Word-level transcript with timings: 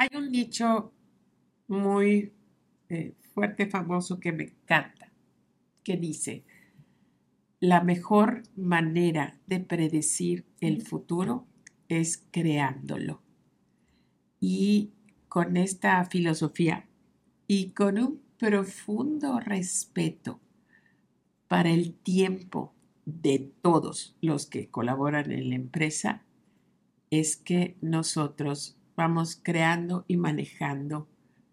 Hay 0.00 0.08
un 0.16 0.32
dicho 0.32 0.94
muy 1.68 2.32
eh, 2.88 3.12
fuerte, 3.34 3.66
famoso, 3.66 4.18
que 4.18 4.32
me 4.32 4.44
encanta, 4.44 5.12
que 5.84 5.98
dice, 5.98 6.46
la 7.60 7.82
mejor 7.82 8.44
manera 8.56 9.38
de 9.46 9.60
predecir 9.60 10.46
el 10.62 10.80
futuro 10.80 11.46
es 11.90 12.24
creándolo. 12.30 13.20
Y 14.40 14.94
con 15.28 15.58
esta 15.58 16.02
filosofía 16.06 16.88
y 17.46 17.72
con 17.72 17.98
un 17.98 18.22
profundo 18.38 19.38
respeto 19.38 20.40
para 21.46 21.68
el 21.68 21.92
tiempo 21.92 22.72
de 23.04 23.52
todos 23.60 24.16
los 24.22 24.46
que 24.46 24.70
colaboran 24.70 25.30
en 25.30 25.50
la 25.50 25.56
empresa, 25.56 26.22
es 27.10 27.36
que 27.36 27.76
nosotros 27.82 28.79
vamos 29.00 29.40
creando 29.42 30.04
y 30.08 30.18
manejando 30.18 31.08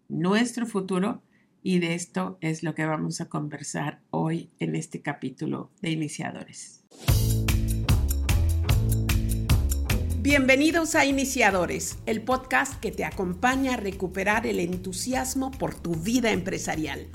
nuestro 0.06 0.66
futuro 0.66 1.22
y 1.62 1.78
de 1.78 1.94
esto 1.94 2.36
es 2.42 2.62
lo 2.62 2.74
que 2.74 2.84
vamos 2.84 3.22
a 3.22 3.30
conversar 3.30 4.02
hoy 4.10 4.50
en 4.58 4.76
este 4.76 5.00
capítulo 5.00 5.70
de 5.80 5.92
Iniciadores. 5.92 6.84
Bienvenidos 10.20 10.94
a 10.94 11.06
Iniciadores, 11.06 11.96
el 12.04 12.20
podcast 12.20 12.78
que 12.80 12.92
te 12.92 13.06
acompaña 13.06 13.74
a 13.74 13.76
recuperar 13.78 14.46
el 14.46 14.60
entusiasmo 14.60 15.50
por 15.50 15.74
tu 15.74 15.94
vida 15.94 16.32
empresarial. 16.32 17.06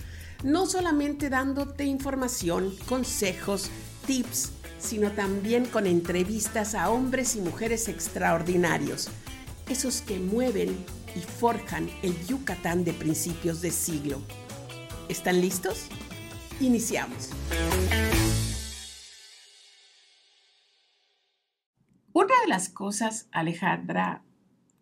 No 0.44 0.66
solamente 0.66 1.30
dándote 1.30 1.86
información, 1.86 2.74
consejos, 2.88 3.70
tips, 4.08 4.52
sino 4.80 5.12
también 5.12 5.66
con 5.66 5.86
entrevistas 5.86 6.74
a 6.74 6.90
hombres 6.90 7.36
y 7.36 7.42
mujeres 7.42 7.88
extraordinarios, 7.88 9.12
esos 9.70 10.02
que 10.02 10.20
mueven 10.20 10.70
y 11.16 11.20
forjan 11.20 11.90
el 12.02 12.14
Yucatán 12.28 12.84
de 12.84 12.94
principios 12.94 13.62
de 13.62 13.72
siglo. 13.72 14.22
¿Están 15.10 15.42
listos? 15.42 15.88
Iniciamos. 16.60 17.30
Una 22.14 22.34
de 22.42 22.48
las 22.48 22.70
cosas, 22.70 23.28
Alejandra, 23.32 24.24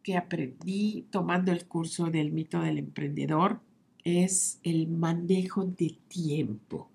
que 0.03 0.17
aprendí 0.17 1.07
tomando 1.11 1.51
el 1.51 1.67
curso 1.67 2.05
del 2.05 2.31
mito 2.31 2.61
del 2.61 2.77
emprendedor 2.77 3.61
es 4.03 4.59
el 4.63 4.87
manejo 4.87 5.65
de 5.65 5.97
tiempo. 6.07 6.91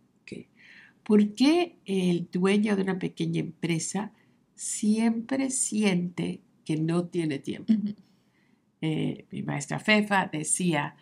¿Por 1.07 1.37
qué 1.37 1.79
el 1.85 2.29
dueño 2.33 2.75
de 2.75 2.83
una 2.83 2.99
pequeña 2.99 3.39
empresa 3.39 4.13
siempre 4.57 5.51
siente 5.51 6.41
que 6.67 6.77
no 6.77 7.07
tiene 7.07 7.39
tiempo? 7.39 7.73
Eh, 8.83 9.25
mi 9.31 9.43
maestra 9.43 9.79
Fefa 9.79 10.29
decía, 10.31 10.97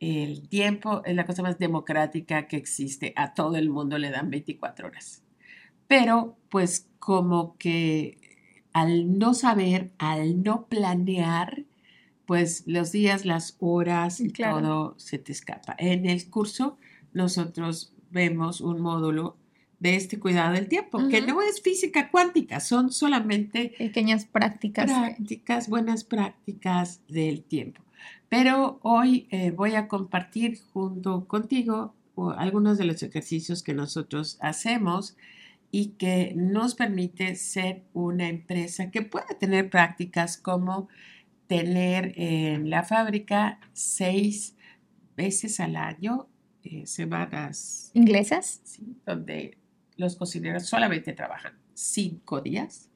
el 0.00 0.48
tiempo 0.48 1.02
es 1.04 1.14
la 1.14 1.24
cosa 1.24 1.42
más 1.42 1.58
democrática 1.60 2.48
que 2.48 2.56
existe, 2.56 3.12
a 3.14 3.34
todo 3.34 3.56
el 3.56 3.70
mundo 3.70 3.98
le 3.98 4.10
dan 4.10 4.30
24 4.30 4.88
horas. 4.88 5.22
Pero 5.86 6.36
pues 6.48 6.88
como 6.98 7.56
que 7.56 8.18
al 8.72 9.16
no 9.16 9.32
saber, 9.32 9.92
al 9.98 10.42
no 10.42 10.66
planear, 10.66 11.64
pues 12.26 12.64
los 12.66 12.90
días, 12.90 13.24
las 13.24 13.56
horas 13.60 14.18
y 14.20 14.30
todo 14.30 14.94
se 14.98 15.18
te 15.18 15.30
escapa. 15.30 15.76
En 15.78 16.06
el 16.06 16.28
curso 16.28 16.76
nosotros 17.12 17.94
vemos 18.10 18.60
un 18.60 18.80
módulo 18.80 19.36
de 19.84 19.96
este 19.96 20.18
cuidado 20.18 20.54
del 20.54 20.66
tiempo, 20.66 21.08
que 21.10 21.20
no 21.20 21.42
es 21.42 21.60
física 21.60 22.10
cuántica, 22.10 22.58
son 22.60 22.90
solamente 22.90 23.74
pequeñas 23.76 24.24
prácticas. 24.24 24.86
Prácticas, 24.86 25.68
buenas 25.68 26.04
prácticas 26.04 27.02
del 27.06 27.44
tiempo. 27.44 27.82
Pero 28.30 28.78
hoy 28.80 29.28
eh, 29.30 29.50
voy 29.50 29.74
a 29.74 29.86
compartir 29.86 30.58
junto 30.72 31.28
contigo 31.28 31.94
algunos 32.38 32.78
de 32.78 32.84
los 32.86 33.02
ejercicios 33.02 33.62
que 33.62 33.74
nosotros 33.74 34.38
hacemos 34.40 35.18
y 35.70 35.88
que 35.98 36.32
nos 36.34 36.74
permite 36.74 37.36
ser 37.36 37.82
una 37.92 38.30
empresa 38.30 38.90
que 38.90 39.02
pueda 39.02 39.38
tener 39.38 39.68
prácticas 39.68 40.38
como 40.38 40.88
tener 41.46 42.14
en 42.16 42.70
la 42.70 42.84
fábrica 42.84 43.60
seis 43.74 44.56
veces 45.14 45.60
al 45.60 45.76
año 45.76 46.26
eh, 46.62 46.86
semanas 46.86 47.90
inglesas, 47.92 48.62
sí, 48.64 48.96
donde 49.04 49.58
los 49.96 50.16
cocineros 50.16 50.66
solamente 50.66 51.12
trabajan 51.12 51.54
cinco 51.74 52.40
días. 52.40 52.90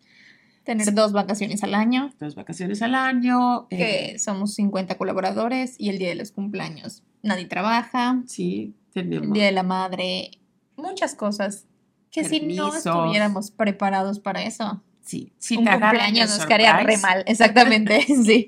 Tener 0.64 0.92
dos 0.92 1.12
vacaciones 1.12 1.64
al 1.64 1.74
año. 1.74 2.12
Dos 2.18 2.34
vacaciones 2.34 2.82
al 2.82 2.94
año. 2.94 3.68
Que 3.68 4.10
eh, 4.10 4.18
somos 4.18 4.54
50 4.54 4.98
colaboradores 4.98 5.76
y 5.78 5.88
el 5.88 5.98
día 5.98 6.10
de 6.10 6.14
los 6.14 6.30
cumpleaños 6.30 7.02
nadie 7.22 7.46
trabaja. 7.46 8.22
Sí, 8.26 8.74
tenemos. 8.92 9.28
El 9.28 9.32
día 9.32 9.44
de 9.46 9.52
la 9.52 9.62
madre, 9.62 10.40
muchas 10.76 11.14
cosas 11.14 11.66
que 12.10 12.24
si 12.24 12.40
no 12.40 12.74
estuviéramos 12.74 13.50
preparados 13.50 14.20
para 14.20 14.42
eso. 14.42 14.82
Sí, 15.08 15.32
si 15.38 15.56
un 15.56 15.64
cumpleaños 15.64 16.28
nos 16.28 16.46
re 16.46 16.98
mal, 16.98 17.24
exactamente, 17.26 18.02
sí. 18.26 18.46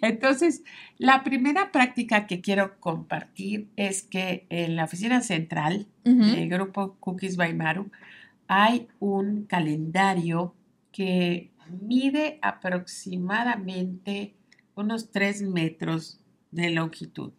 Entonces, 0.00 0.62
la 0.96 1.24
primera 1.24 1.72
práctica 1.72 2.28
que 2.28 2.40
quiero 2.40 2.78
compartir 2.78 3.68
es 3.74 4.04
que 4.04 4.46
en 4.48 4.76
la 4.76 4.84
oficina 4.84 5.22
central 5.22 5.88
del 6.04 6.48
grupo 6.48 6.94
Cookies 7.00 7.36
by 7.36 7.52
Maru 7.54 7.90
hay 8.46 8.86
un 9.00 9.46
calendario 9.46 10.54
que 10.92 11.50
mide 11.80 12.38
aproximadamente 12.42 14.36
unos 14.76 15.10
3 15.10 15.42
metros 15.42 16.20
de 16.52 16.70
longitud. 16.70 17.32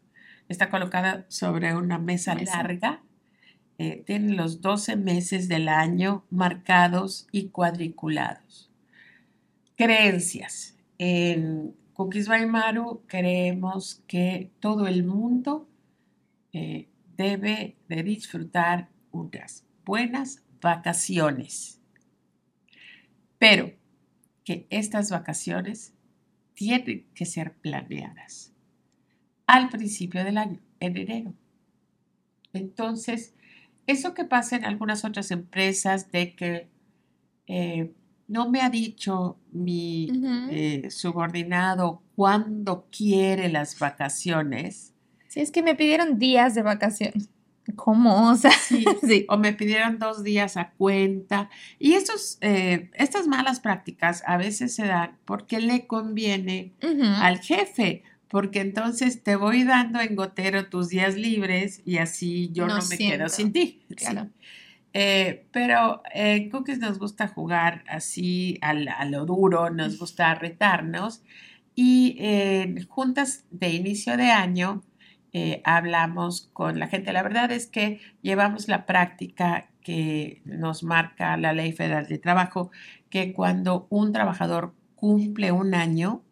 Está 0.49 0.69
colocada 0.69 1.25
sobre 1.29 1.73
una 1.77 1.97
mesa, 1.97 2.35
larga. 2.35 3.01
Eh, 3.77 4.03
tiene 4.05 4.33
los 4.33 4.61
12 4.61 4.95
meses 4.95 5.47
del 5.47 5.67
año 5.67 6.23
marcados 6.29 7.27
y 7.31 7.49
cuadriculados. 7.49 8.69
Creencias. 9.75 10.77
En 10.97 11.75
Cookies 11.93 12.27
by 12.27 12.45
Maru 12.45 13.01
creemos 13.07 14.03
que 14.07 14.51
todo 14.59 14.87
el 14.87 15.03
mundo 15.03 15.67
eh, 16.53 16.87
debe 17.17 17.75
de 17.89 18.03
disfrutar 18.03 18.89
unas 19.11 19.65
buenas 19.85 20.43
vacaciones, 20.61 21.81
pero 23.37 23.73
que 24.43 24.67
estas 24.69 25.09
vacaciones 25.11 25.93
tienen 26.53 27.05
que 27.13 27.25
ser 27.25 27.53
planeadas 27.57 28.53
al 29.45 29.69
principio 29.69 30.23
del 30.23 30.37
año, 30.37 30.59
en 30.79 30.97
enero. 30.97 31.33
Entonces, 32.53 33.33
eso 33.87 34.13
que 34.13 34.25
pasa 34.25 34.55
en 34.55 34.65
algunas 34.65 35.03
otras 35.05 35.31
empresas 35.31 36.11
de 36.11 36.35
que 36.35 36.69
eh, 37.47 37.93
no 38.27 38.49
me 38.49 38.61
ha 38.61 38.69
dicho 38.69 39.37
mi 39.51 40.09
eh, 40.49 40.89
subordinado 40.89 42.01
cuándo 42.15 42.87
quiere 42.95 43.49
las 43.49 43.77
vacaciones. 43.77 44.93
Sí, 45.27 45.41
es 45.41 45.51
que 45.51 45.61
me 45.61 45.75
pidieron 45.75 46.19
días 46.19 46.55
de 46.55 46.61
vacaciones. 46.61 47.29
¿Cómo? 47.75 48.29
O 48.29 48.35
sea, 48.35 48.51
sí, 49.01 49.25
O 49.29 49.37
me 49.37 49.53
pidieron 49.53 49.99
dos 49.99 50.23
días 50.23 50.57
a 50.57 50.71
cuenta. 50.71 51.49
Y 51.79 51.93
estos, 51.93 52.37
eh, 52.41 52.89
estas 52.93 53.27
malas 53.27 53.59
prácticas 53.59 54.23
a 54.25 54.37
veces 54.37 54.75
se 54.75 54.85
dan 54.85 55.17
porque 55.25 55.59
le 55.59 55.87
conviene 55.87 56.73
al 57.19 57.39
jefe, 57.39 58.03
porque 58.33 58.61
entonces 58.61 59.21
te 59.21 59.35
voy 59.35 59.63
dando 59.63 60.01
en 60.01 60.15
gotero 60.15 60.67
tus 60.67 60.89
días 60.89 61.15
libres 61.15 61.83
y 61.85 61.99
así 61.99 62.49
yo 62.51 62.65
no, 62.65 62.79
me 62.89 62.97
quedo 62.97 63.29
sin 63.29 63.53
ti. 63.53 63.83
Claro. 63.95 64.27
Eh, 64.91 65.45
pero 65.51 66.01
en 66.11 66.49
Cookies 66.49 66.79
nos 66.79 66.97
gusta 66.97 67.27
jugar 67.27 67.83
así 67.87 68.57
a, 68.63 68.73
lo 69.05 69.27
duro, 69.27 69.69
nos 69.69 69.99
gusta 69.99 70.33
retarnos 70.33 71.21
y 71.75 72.15
en 72.17 72.87
juntas 72.87 73.45
de 73.51 73.69
inicio 73.69 74.17
de 74.17 74.31
año 74.31 74.81
eh, 75.31 75.61
hablamos 75.63 76.49
con 76.53 76.79
la 76.79 76.87
gente. 76.87 77.13
La 77.13 77.21
verdad 77.21 77.51
es 77.51 77.67
que 77.67 77.99
llevamos 78.23 78.67
la 78.67 78.87
práctica 78.87 79.69
que 79.83 80.41
nos 80.43 80.81
marca 80.81 81.37
la 81.37 81.53
Ley 81.53 81.71
Federal 81.71 82.07
de 82.07 82.17
Trabajo, 82.17 82.71
que 83.11 83.31
cuando 83.31 83.85
un 83.91 84.11
trabajador 84.11 84.73
cumple 84.95 85.51
un 85.51 85.75
año, 85.75 86.23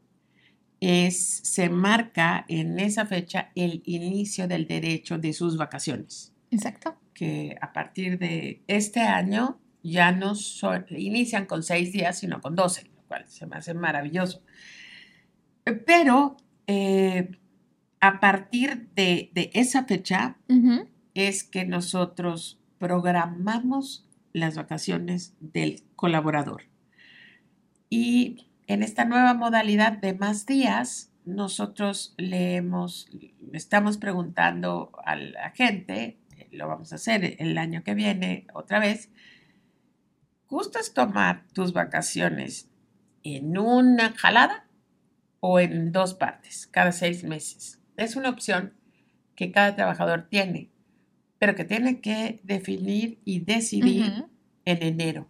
es, 0.81 1.39
se 1.43 1.69
marca 1.69 2.43
en 2.49 2.77
esa 2.79 3.05
fecha 3.05 3.51
el 3.55 3.81
inicio 3.85 4.49
del 4.49 4.67
derecho 4.67 5.17
de 5.17 5.31
sus 5.31 5.55
vacaciones. 5.55 6.33
Exacto 6.49 6.97
que 7.21 7.55
a 7.61 7.71
partir 7.71 8.17
de 8.17 8.63
este 8.65 9.01
año 9.01 9.59
ya 9.83 10.11
no 10.11 10.33
inician 10.89 11.45
con 11.45 11.61
seis 11.61 11.91
días, 11.91 12.17
sino 12.17 12.41
con 12.41 12.55
doce, 12.55 12.89
lo 12.95 13.03
cual 13.03 13.25
se 13.27 13.45
me 13.45 13.57
hace 13.57 13.75
maravilloso. 13.75 14.41
Pero 15.85 16.37
eh, 16.65 17.29
a 17.99 18.19
partir 18.19 18.89
de, 18.95 19.31
esa 19.53 19.83
fecha 19.85 20.37
es 21.13 21.43
que 21.43 21.65
nosotros 21.65 22.59
programamos 22.79 24.09
las 24.33 24.55
vacaciones 24.55 25.35
del 25.39 25.83
colaborador. 25.95 26.63
Y 27.87 28.47
en 28.71 28.83
esta 28.83 29.03
nueva 29.03 29.33
modalidad 29.33 29.97
de 29.97 30.13
más 30.13 30.45
días, 30.45 31.11
nosotros 31.25 32.13
leemos, 32.17 33.09
estamos 33.51 33.97
preguntando 33.97 34.93
a 35.03 35.17
la 35.17 35.49
gente, 35.51 36.17
lo 36.51 36.69
vamos 36.69 36.93
a 36.93 36.95
hacer 36.95 37.35
el 37.39 37.57
año 37.57 37.83
que 37.83 37.95
viene 37.95 38.47
otra 38.53 38.79
vez, 38.79 39.09
¿gustas 40.47 40.93
tomar 40.93 41.45
tus 41.53 41.73
vacaciones 41.73 42.69
en 43.23 43.57
una 43.57 44.13
jalada 44.13 44.65
o 45.41 45.59
en 45.59 45.91
dos 45.91 46.13
partes, 46.13 46.65
cada 46.67 46.93
seis 46.93 47.25
meses? 47.25 47.81
Es 47.97 48.15
una 48.15 48.29
opción 48.29 48.73
que 49.35 49.51
cada 49.51 49.75
trabajador 49.75 50.27
tiene, 50.29 50.71
pero 51.39 51.55
que 51.55 51.65
tiene 51.65 51.99
que 51.99 52.39
definir 52.43 53.19
y 53.25 53.41
decidir 53.41 54.27
en 54.63 54.81
enero 54.81 55.27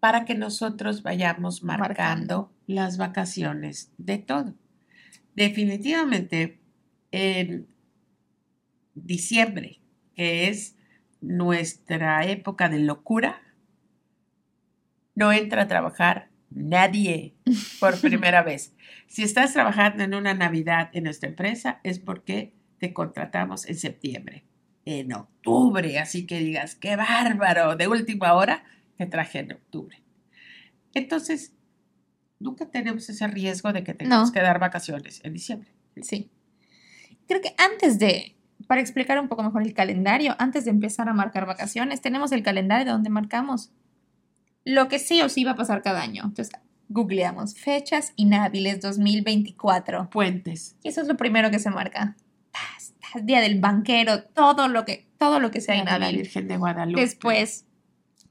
para 0.00 0.24
que 0.24 0.34
nosotros 0.34 1.02
vayamos 1.02 1.62
marcando, 1.62 2.50
las 2.66 2.96
vacaciones 2.96 3.92
de 3.98 4.18
todo. 4.18 4.54
Definitivamente, 5.34 6.60
en 7.12 7.68
diciembre, 8.94 9.80
que 10.14 10.48
es 10.48 10.76
nuestra 11.20 12.26
época 12.26 12.68
de 12.68 12.80
locura, 12.80 13.42
no 15.14 15.32
entra 15.32 15.62
a 15.62 15.68
trabajar 15.68 16.30
nadie 16.50 17.34
por 17.78 17.98
primera 18.00 18.42
vez. 18.42 18.74
Si 19.06 19.22
estás 19.22 19.52
trabajando 19.52 20.02
en 20.02 20.14
una 20.14 20.34
Navidad 20.34 20.90
en 20.94 21.04
nuestra 21.04 21.28
empresa, 21.28 21.80
es 21.84 21.98
porque 21.98 22.54
te 22.78 22.94
contratamos 22.94 23.66
en 23.66 23.76
septiembre, 23.76 24.44
en 24.86 25.12
octubre, 25.12 25.98
así 25.98 26.26
que 26.26 26.38
digas, 26.38 26.74
qué 26.74 26.96
bárbaro, 26.96 27.76
de 27.76 27.88
última 27.88 28.32
hora 28.32 28.64
te 29.00 29.06
traje 29.06 29.38
en 29.38 29.52
octubre. 29.52 30.02
Entonces, 30.92 31.54
nunca 32.38 32.66
tenemos 32.66 33.08
ese 33.08 33.26
riesgo 33.28 33.72
de 33.72 33.82
que 33.82 33.94
tengamos 33.94 34.30
que 34.30 34.40
dar 34.40 34.58
vacaciones 34.58 35.22
en 35.24 35.32
diciembre. 35.32 35.70
Sí. 36.02 36.30
Creo 37.26 37.40
que 37.40 37.54
antes 37.56 37.98
de, 37.98 38.36
para 38.66 38.82
explicar 38.82 39.18
un 39.18 39.28
poco 39.28 39.42
mejor 39.42 39.62
el 39.62 39.72
calendario, 39.72 40.36
antes 40.38 40.66
de 40.66 40.70
empezar 40.70 41.08
a 41.08 41.14
marcar 41.14 41.46
vacaciones, 41.46 42.02
tenemos 42.02 42.30
el 42.32 42.42
calendario 42.42 42.92
donde 42.92 43.08
marcamos 43.08 43.70
lo 44.64 44.88
que 44.88 44.98
sí 44.98 45.22
o 45.22 45.30
sí 45.30 45.44
va 45.44 45.52
a 45.52 45.56
pasar 45.56 45.80
cada 45.80 46.02
año. 46.02 46.24
Entonces, 46.24 46.52
googleamos 46.90 47.54
fechas 47.54 48.12
inhábiles 48.16 48.82
2024. 48.82 50.10
Puentes. 50.10 50.76
Y 50.82 50.88
eso 50.88 51.00
es 51.00 51.08
lo 51.08 51.16
primero 51.16 51.50
que 51.50 51.58
se 51.58 51.70
marca. 51.70 52.16
Día 53.22 53.40
del 53.40 53.60
banquero, 53.60 54.24
todo 54.24 54.68
lo 54.68 54.84
que, 54.84 55.08
todo 55.16 55.40
lo 55.40 55.50
que 55.50 55.62
sea 55.62 55.76
inhábil. 55.76 56.00
La 56.00 56.10
Virgen 56.10 56.48
de 56.48 56.58
Guadalupe. 56.58 57.00
Después, 57.00 57.64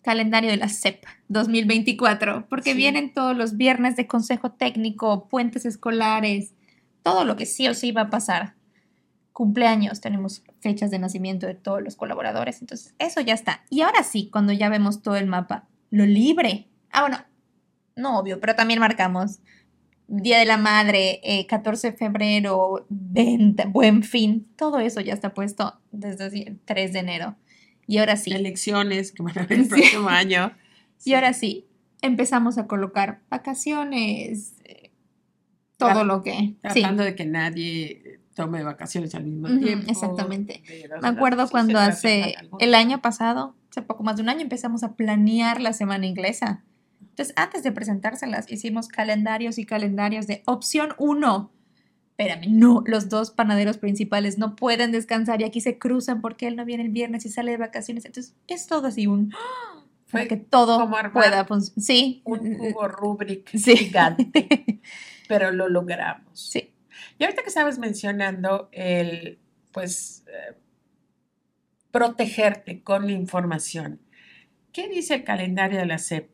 calendario 0.09 0.50
de 0.50 0.57
la 0.57 0.69
CEP 0.69 1.06
2024, 1.27 2.47
porque 2.50 2.73
vienen 2.73 3.13
todos 3.13 3.38
los 3.38 3.57
viernes 3.57 3.95
de 3.95 4.07
consejo 4.07 4.50
técnico, 4.50 5.29
puentes 5.29 5.65
escolares, 5.65 6.56
todo 7.03 7.25
lo 7.25 7.35
que 7.35 7.45
sí 7.45 7.67
o 7.67 7.75
sí 7.75 7.91
va 7.91 8.01
a 8.01 8.09
pasar. 8.09 8.56
Cumpleaños, 9.33 10.01
tenemos 10.01 10.41
fechas 10.61 10.89
de 10.89 10.97
nacimiento 10.97 11.45
de 11.45 11.53
todos 11.53 11.83
los 11.83 11.95
colaboradores, 11.95 12.59
entonces 12.59 12.95
eso 12.97 13.21
ya 13.21 13.35
está. 13.35 13.63
Y 13.69 13.81
ahora 13.81 14.01
sí, 14.01 14.31
cuando 14.31 14.51
ya 14.51 14.67
vemos 14.67 15.03
todo 15.03 15.15
el 15.15 15.27
mapa, 15.27 15.67
lo 15.91 16.07
libre. 16.07 16.67
Ah, 16.89 17.01
bueno, 17.01 17.19
no 17.95 18.17
obvio, 18.17 18.39
pero 18.39 18.56
también 18.56 18.79
marcamos 18.79 19.41
Día 20.07 20.39
de 20.39 20.45
la 20.45 20.57
Madre, 20.57 21.21
14 21.47 21.88
eh, 21.88 21.91
de 21.91 21.97
febrero, 21.97 22.88
venta, 22.89 23.65
buen 23.67 24.01
fin, 24.01 24.47
todo 24.56 24.79
eso 24.79 25.01
ya 25.01 25.13
está 25.13 25.35
puesto 25.35 25.79
desde 25.91 26.47
el 26.47 26.59
3 26.65 26.94
de 26.94 27.00
enero. 27.00 27.35
Y 27.89 27.97
ahora 27.97 28.18
sí. 28.18 28.31
Elecciones 28.31 29.12
que 29.12 29.24
van 29.24 29.36
a 29.36 29.41
haber 29.41 29.59
el 29.62 29.68
próximo 29.68 30.09
año. 30.09 30.53
Y 31.06 31.13
ahora 31.13 31.31
sí, 31.31 31.65
empezamos 32.01 32.57
a 32.57 32.68
colocar 32.68 33.21
vacaciones, 33.30 34.53
eh, 34.65 34.91
todo 35.77 36.03
lo 36.03 36.21
que. 36.21 36.56
Tratando 36.62 37.03
de 37.03 37.15
que 37.15 37.25
nadie 37.25 38.19
tome 38.36 38.63
vacaciones 38.63 39.15
al 39.15 39.24
mismo 39.24 39.47
tiempo. 39.59 39.89
Exactamente. 39.89 40.62
Me 41.01 41.07
acuerdo 41.07 41.50
cuando 41.50 41.80
hace 41.80 42.36
el 42.59 42.75
año 42.75 43.01
pasado, 43.01 43.56
hace 43.71 43.81
poco 43.81 44.03
más 44.03 44.18
de 44.18 44.24
un 44.24 44.30
año, 44.30 44.42
empezamos 44.42 44.83
a 44.83 44.97
planear 44.97 45.62
la 45.62 45.71
semana 45.71 46.06
inglesa. 46.06 46.65
Entonces, 47.00 47.33
antes 47.38 47.63
de 47.63 47.71
presentárselas, 47.71 48.51
hicimos 48.51 48.89
calendarios 48.89 49.57
y 49.57 49.65
calendarios 49.65 50.27
de 50.27 50.44
opción 50.45 50.89
1. 50.97 51.50
Espérame, 52.19 52.50
no, 52.50 52.83
los 52.86 53.07
dos 53.07 53.31
panaderos 53.31 53.77
principales 53.77 54.38
no 54.38 54.57
pueden 54.57 54.92
descansar 54.92 55.39
y 55.39 55.45
aquí 55.45 55.62
se 55.62 55.80
cruzan 55.80 56.19
porque 56.19 56.48
él 56.48 56.57
no 56.57 56.66
viene 56.66 56.83
el 56.83 56.89
viernes 56.89 57.25
y 57.25 57.30
sale 57.30 57.51
de 57.51 57.57
vacaciones. 57.57 58.04
Entonces, 58.04 58.36
es 58.50 58.68
todo 58.68 58.88
así 58.88 59.07
un... 59.07 59.33
Para 60.12 60.27
que 60.27 60.36
todo 60.36 60.86
pueda 61.13 61.45
funcionar. 61.45 61.81
Sí. 61.81 62.21
Un 62.25 62.57
cubo 62.57 62.89
Rubrik 62.89 63.50
gigante. 63.57 64.81
Pero 65.30 65.54
lo 65.54 65.69
logramos. 65.69 66.38
Sí. 66.38 66.74
Y 67.18 67.24
ahorita 67.24 67.42
que 67.42 67.48
estabas 67.48 67.80
mencionando 67.80 68.68
el, 68.74 69.39
pues, 69.71 70.25
eh, 70.27 70.57
protegerte 71.89 72.83
con 72.83 73.06
la 73.06 73.13
información. 73.13 74.01
¿Qué 74.74 74.89
dice 74.89 75.13
el 75.16 75.24
calendario 75.24 75.80
de 75.80 75.86
la 75.86 75.98
SEP? 75.98 76.30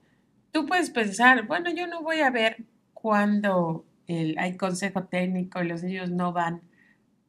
Tú 0.51 0.65
puedes 0.65 0.89
pensar, 0.89 1.45
bueno, 1.45 1.69
yo 1.69 1.85
no 1.85 2.01
voy 2.01 2.21
a 2.21 2.31
ver 2.31 2.65
cuándo 2.95 3.85
hay 4.07 4.57
consejo 4.57 5.05
técnico 5.05 5.63
y 5.63 5.67
los 5.67 5.83
niños 5.83 6.11
no 6.11 6.33
van 6.33 6.61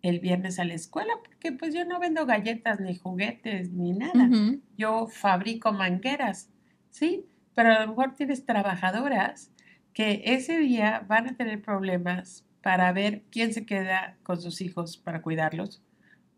el 0.02 0.20
viernes 0.20 0.58
a 0.58 0.64
la 0.64 0.74
escuela 0.74 1.14
porque 1.24 1.52
pues 1.52 1.74
yo 1.74 1.84
no 1.84 1.98
vendo 1.98 2.26
galletas 2.26 2.80
ni 2.80 2.96
juguetes 2.96 3.72
ni 3.72 3.92
nada. 3.92 4.28
Yo 4.76 5.06
fabrico 5.08 5.72
mangueras, 5.72 6.50
¿sí? 6.90 7.24
Pero 7.54 7.72
a 7.72 7.80
lo 7.80 7.88
mejor 7.88 8.14
tienes 8.14 8.44
trabajadoras 8.44 9.50
que 9.92 10.22
ese 10.26 10.58
día 10.58 11.04
van 11.08 11.28
a 11.28 11.36
tener 11.36 11.62
problemas 11.62 12.44
para 12.62 12.92
ver 12.92 13.22
quién 13.30 13.54
se 13.54 13.64
queda 13.64 14.18
con 14.22 14.40
sus 14.40 14.60
hijos 14.60 14.96
para 14.96 15.22
cuidarlos, 15.22 15.82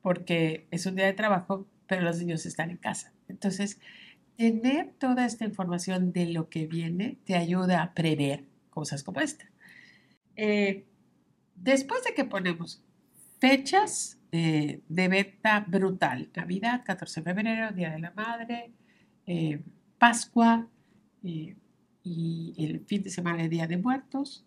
porque 0.03 0.67
es 0.71 0.87
un 0.87 0.95
día 0.95 1.07
de 1.07 1.15
trabajo, 1.15 1.67
pero 1.87 2.03
los 2.03 2.19
niños 2.19 2.47
están 2.47 2.71
en 2.71 2.77
casa. 2.77 3.13
Entonces, 3.29 3.81
tener 4.37 4.93
toda 4.99 5.27
esta 5.27 5.45
información 5.45 6.13
de 6.13 6.27
lo 6.27 6.49
que 6.49 6.67
viene 6.67 7.19
te 7.25 7.35
ayuda 7.35 7.83
a 7.83 7.95
prever 7.95 8.45
cosas 8.71 9.03
como 9.03 9.21
esta. 9.21 9.47
Eh, 10.41 10.87
después 11.57 12.05
de 12.05 12.15
que 12.15 12.25
ponemos 12.25 12.81
fechas 13.41 14.21
eh, 14.31 14.81
de 14.89 15.09
venta 15.09 15.65
brutal, 15.67 16.31
Navidad, 16.33 16.85
14 16.87 17.21
de 17.21 17.25
febrero, 17.25 17.73
Día 17.73 17.91
de 17.91 17.99
la 17.99 18.13
Madre, 18.13 18.71
eh, 19.27 19.61
Pascua 19.99 20.69
y 21.25 21.57
el 22.57 22.85
fin 22.87 23.03
de 23.03 23.11
semana 23.11 23.43
de 23.43 23.49
Día 23.49 23.67
de 23.67 23.79
Muertos, 23.79 24.47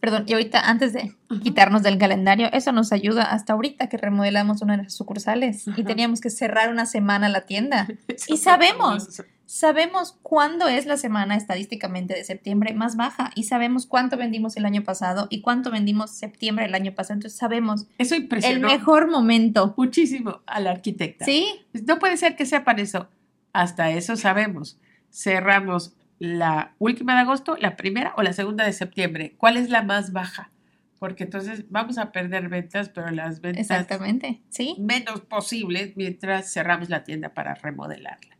Perdón, 0.00 0.24
y 0.26 0.34
ahorita 0.34 0.60
antes 0.60 0.92
de 0.92 1.14
quitarnos 1.42 1.82
del 1.82 1.98
calendario, 1.98 2.48
eso 2.52 2.72
nos 2.72 2.92
ayuda 2.92 3.24
hasta 3.24 3.54
ahorita 3.54 3.88
que 3.88 3.96
remodelamos 3.96 4.62
una 4.62 4.76
de 4.76 4.84
las 4.84 4.94
sucursales 4.94 5.64
y 5.76 5.84
teníamos 5.84 6.20
que 6.20 6.30
cerrar 6.30 6.70
una 6.70 6.86
semana 6.86 7.28
la 7.28 7.42
tienda. 7.42 7.88
y 8.28 8.36
sabemos, 8.36 9.22
sabemos 9.46 10.18
cuándo 10.22 10.68
es 10.68 10.86
la 10.86 10.96
semana 10.96 11.36
estadísticamente 11.36 12.14
de 12.14 12.24
septiembre 12.24 12.74
más 12.74 12.96
baja 12.96 13.30
y 13.34 13.44
sabemos 13.44 13.86
cuánto 13.86 14.16
vendimos 14.16 14.56
el 14.56 14.66
año 14.66 14.82
pasado 14.84 15.28
y 15.30 15.40
cuánto 15.40 15.70
vendimos 15.70 16.10
septiembre 16.10 16.66
el 16.66 16.74
año 16.74 16.94
pasado. 16.94 17.14
Entonces 17.14 17.38
sabemos 17.38 17.86
eso 17.98 18.14
el 18.14 18.60
mejor 18.60 19.10
momento. 19.10 19.74
Muchísimo 19.76 20.40
al 20.46 20.66
arquitecta. 20.66 21.24
Sí. 21.24 21.46
No 21.86 21.98
puede 21.98 22.16
ser 22.16 22.36
que 22.36 22.46
sea 22.46 22.64
para 22.64 22.82
eso. 22.82 23.08
Hasta 23.52 23.90
eso 23.90 24.16
sabemos. 24.16 24.78
Cerramos 25.10 25.94
la 26.18 26.74
última 26.78 27.14
de 27.14 27.20
agosto, 27.20 27.56
la 27.56 27.76
primera 27.76 28.14
o 28.16 28.22
la 28.22 28.32
segunda 28.32 28.64
de 28.64 28.72
septiembre. 28.72 29.34
¿Cuál 29.36 29.56
es 29.56 29.70
la 29.70 29.82
más 29.82 30.12
baja? 30.12 30.50
Porque 30.98 31.24
entonces 31.24 31.66
vamos 31.68 31.98
a 31.98 32.10
perder 32.10 32.48
ventas, 32.48 32.88
pero 32.88 33.10
las 33.10 33.40
ventas 33.40 33.60
Exactamente, 33.60 34.40
¿sí? 34.48 34.76
menos 34.78 35.20
posibles 35.20 35.96
mientras 35.96 36.52
cerramos 36.52 36.88
la 36.88 37.04
tienda 37.04 37.34
para 37.34 37.54
remodelarla. 37.54 38.36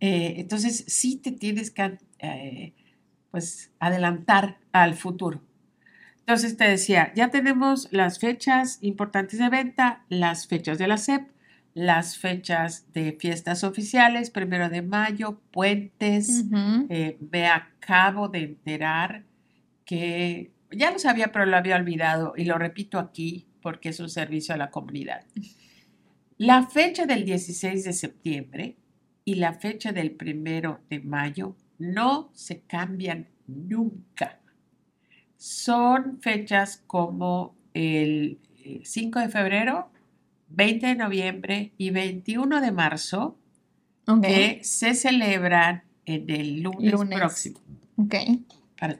Eh, 0.00 0.34
entonces 0.38 0.84
sí 0.88 1.16
te 1.16 1.32
tienes 1.32 1.70
que 1.70 1.98
eh, 2.18 2.74
pues 3.30 3.72
adelantar 3.78 4.58
al 4.72 4.94
futuro. 4.94 5.42
Entonces 6.20 6.56
te 6.56 6.68
decía, 6.68 7.12
ya 7.14 7.30
tenemos 7.30 7.88
las 7.90 8.18
fechas 8.18 8.78
importantes 8.82 9.38
de 9.38 9.48
venta, 9.48 10.04
las 10.08 10.46
fechas 10.46 10.78
de 10.78 10.88
la 10.88 10.98
SEP, 10.98 11.28
las 11.78 12.18
fechas 12.18 12.92
de 12.92 13.12
fiestas 13.12 13.62
oficiales, 13.62 14.30
primero 14.30 14.68
de 14.68 14.82
mayo, 14.82 15.40
puentes. 15.52 16.44
Eh, 16.88 17.16
me 17.30 17.46
acabo 17.46 18.26
de 18.26 18.40
enterar 18.40 19.24
que 19.84 20.50
ya 20.72 20.90
lo 20.90 20.98
sabía, 20.98 21.30
pero 21.30 21.46
lo 21.46 21.56
había 21.56 21.76
olvidado 21.76 22.34
y 22.36 22.46
lo 22.46 22.58
repito 22.58 22.98
aquí 22.98 23.46
porque 23.62 23.90
es 23.90 24.00
un 24.00 24.10
servicio 24.10 24.56
a 24.56 24.58
la 24.58 24.72
comunidad. 24.72 25.24
La 26.36 26.66
fecha 26.66 27.06
del 27.06 27.24
16 27.24 27.84
de 27.84 27.92
septiembre 27.92 28.76
y 29.24 29.36
la 29.36 29.52
fecha 29.52 29.92
del 29.92 30.10
primero 30.10 30.80
de 30.90 30.98
mayo 30.98 31.54
no 31.78 32.30
se 32.34 32.62
cambian 32.62 33.28
nunca. 33.46 34.40
Son 35.36 36.20
fechas 36.20 36.82
como 36.88 37.54
el 37.72 38.40
5 38.82 39.20
de 39.20 39.28
febrero 39.28 39.92
20 40.50 40.86
de 40.86 40.94
noviembre 40.96 41.72
y 41.78 41.90
21 41.90 42.60
de 42.60 42.72
marzo 42.72 43.38
que 44.22 44.60
se 44.62 44.94
celebran 44.94 45.84
en 46.06 46.30
el 46.30 46.62
lunes, 46.62 46.94
próximo. 47.14 47.60
Ok. 47.96 48.14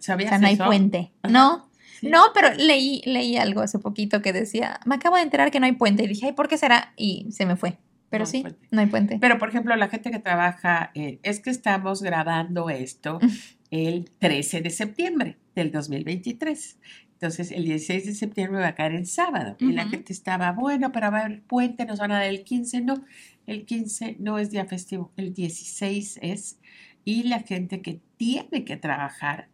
¿Sabías 0.01 0.41
no 0.41 0.47
hay 0.47 0.57
puente. 0.57 1.13
¿No? 1.29 1.69
No, 2.03 2.25
pero 2.35 2.55
leí, 2.55 3.03
leí 3.07 3.37
algo 3.37 3.61
hace 3.61 3.79
poquito 3.79 4.23
que 4.23 4.33
decía, 4.33 4.79
me 4.85 4.97
acabo 4.97 5.17
de 5.17 5.23
enterar 5.23 5.51
que 5.51 5.61
no 5.61 5.67
hay 5.67 5.73
puente. 5.73 6.05
Y 6.05 6.09
dije, 6.09 6.27
ay, 6.27 6.33
¿por 6.33 6.49
qué 6.49 6.59
será? 6.59 6.93
Y 6.97 7.27
se 7.33 7.47
me 7.47 7.57
fue. 7.57 7.79
Pero 8.11 8.25
No 8.25 8.31
sí, 8.31 8.41
puente. 8.43 8.69
no 8.71 8.81
hay 8.81 8.87
puente. 8.87 9.19
Pero, 9.21 9.39
por 9.39 9.49
ejemplo, 9.49 9.75
la 9.77 9.89
gente 9.89 10.11
que 10.11 10.19
trabaja, 10.19 10.91
eh, 10.95 11.19
es 11.23 11.41
que 11.41 11.51
estamos 11.51 12.03
grabando 12.03 12.71
esto 12.71 13.19
el 13.71 14.11
13 14.19 14.61
de 14.63 14.71
septiembre 14.71 15.37
del 15.55 15.73
2023. 15.73 16.79
Entonces, 17.21 17.51
el 17.51 17.65
16 17.65 18.07
de 18.07 18.15
septiembre 18.15 18.61
va 18.61 18.69
a 18.69 18.75
caer 18.77 18.95
en 18.95 19.05
sábado. 19.05 19.57
Y 19.59 19.73
la 19.73 19.89
gente 19.89 20.13
estaba, 20.13 20.53
bueno, 20.53 20.93
pero 20.93 21.11
va 21.11 21.19
a 21.19 21.25
haber 21.25 21.43
puente, 21.43 21.85
nos 21.85 21.99
van 21.99 22.13
a 22.13 22.19
dar 22.21 22.29
el 22.29 22.45
15. 22.45 22.81
No, 22.83 23.05
el 23.47 23.67
15 23.67 24.17
no 24.21 24.39
es 24.39 24.51
día 24.53 24.67
festivo, 24.67 25.11
el 25.17 25.35
16 25.35 26.21
es. 26.23 26.61
Y 27.05 27.25
la 27.25 27.41
gente 27.41 27.83
que 27.83 28.01
tiene 28.19 28.65
que 28.65 28.77
trabajar 28.77 29.49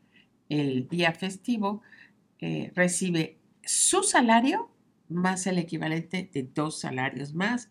el 0.51 0.89
día 0.89 1.13
festivo 1.13 1.81
eh, 2.41 2.71
recibe 2.75 3.39
su 3.63 4.03
salario 4.03 4.71
más 5.09 5.47
el 5.47 5.57
equivalente 5.57 6.29
de 6.31 6.43
dos 6.43 6.81
salarios 6.81 7.33
más. 7.33 7.71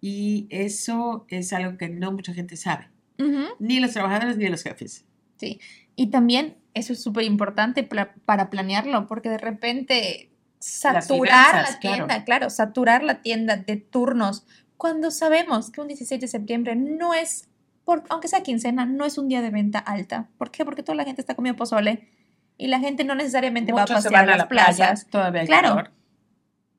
Y 0.00 0.46
eso 0.50 1.26
es 1.28 1.52
algo 1.52 1.76
que 1.76 1.88
no 1.88 2.12
mucha 2.12 2.34
gente 2.34 2.56
sabe, 2.56 2.88
Ujú. 3.18 3.46
ni 3.58 3.80
los 3.80 3.92
trabajadores 3.94 4.36
ni 4.36 4.46
los 4.48 4.62
jefes. 4.62 5.04
Sí. 5.38 5.58
Y 5.96 6.08
también 6.10 6.56
eso 6.74 6.92
es 6.92 7.02
súper 7.02 7.24
importante 7.24 7.82
para 7.82 8.50
planearlo, 8.50 9.06
porque 9.06 9.30
de 9.30 9.38
repente 9.38 10.30
saturar 10.58 11.06
finanzas, 11.06 11.72
la 11.72 11.80
tienda, 11.80 12.24
claro. 12.24 12.50
saturar 12.50 13.02
la 13.02 13.20
tienda 13.20 13.56
de 13.56 13.76
turnos, 13.76 14.46
cuando 14.76 15.10
sabemos 15.10 15.70
que 15.70 15.80
un 15.80 15.88
16 15.88 16.20
de 16.20 16.28
septiembre 16.28 16.74
no 16.74 17.14
es, 17.14 17.48
por, 17.84 18.02
aunque 18.08 18.28
sea 18.28 18.42
quincena, 18.42 18.86
no 18.86 19.04
es 19.04 19.18
un 19.18 19.28
día 19.28 19.40
de 19.42 19.50
venta 19.50 19.78
alta. 19.78 20.28
¿Por 20.38 20.50
qué? 20.50 20.64
Porque 20.64 20.82
toda 20.82 20.96
la 20.96 21.04
gente 21.04 21.20
está 21.20 21.34
comiendo 21.34 21.56
pozole 21.58 22.08
y 22.56 22.68
la 22.68 22.80
gente 22.80 23.04
no 23.04 23.14
necesariamente 23.14 23.72
va 23.72 23.82
a 23.82 23.86
se 23.86 23.94
pasear 23.94 24.12
van 24.12 24.24
a 24.24 24.26
las 24.32 24.38
la 24.38 24.48
playa, 24.48 24.74
plazas, 24.76 25.06
todavía 25.08 25.42
hay 25.42 25.46
Claro. 25.46 25.68
calor. 25.68 25.90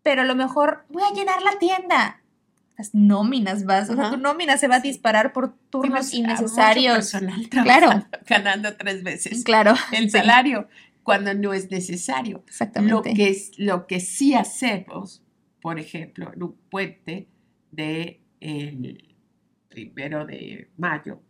pero 0.04 0.22
a 0.22 0.26
lo 0.26 0.36
mejor 0.36 0.86
voy 0.90 1.04
a 1.04 1.14
llenar 1.14 1.42
la 1.42 1.58
tienda. 1.60 2.22
Las 2.78 2.94
nóminas 2.94 3.64
vas, 3.66 3.90
o 3.90 3.96
sea, 3.96 4.08
Ajá. 4.08 4.16
tu 4.16 4.22
nómina 4.22 4.58
se 4.58 4.68
va 4.68 4.76
a 4.76 4.80
disparar 4.82 5.32
por 5.32 5.56
turnos 5.70 6.10
Tienes 6.10 6.40
innecesarios. 6.40 6.96
personal 6.96 7.48
Claro. 7.50 8.06
ganando 8.28 8.76
tres 8.76 9.04
veces 9.04 9.44
Claro, 9.46 9.74
el 9.94 10.06
sí, 10.06 10.18
salario 10.18 10.68
cuando 11.04 11.34
no 11.34 11.54
es 11.54 11.70
necesario. 11.72 12.38
Lo 12.40 12.44
exactamente. 12.48 13.14
que, 13.14 13.30
es, 13.30 13.52
lo 13.58 13.86
que 13.88 14.00
sí 14.00 14.34
hacemos, 14.34 15.24
por 15.62 15.80
ejemplo, 15.80 16.32
en 16.34 16.44
un 16.44 16.56
puente 16.70 17.30
de 17.72 18.22
el 18.42 19.16
primero 19.70 20.26
de 20.26 20.70
mayo 20.78 21.22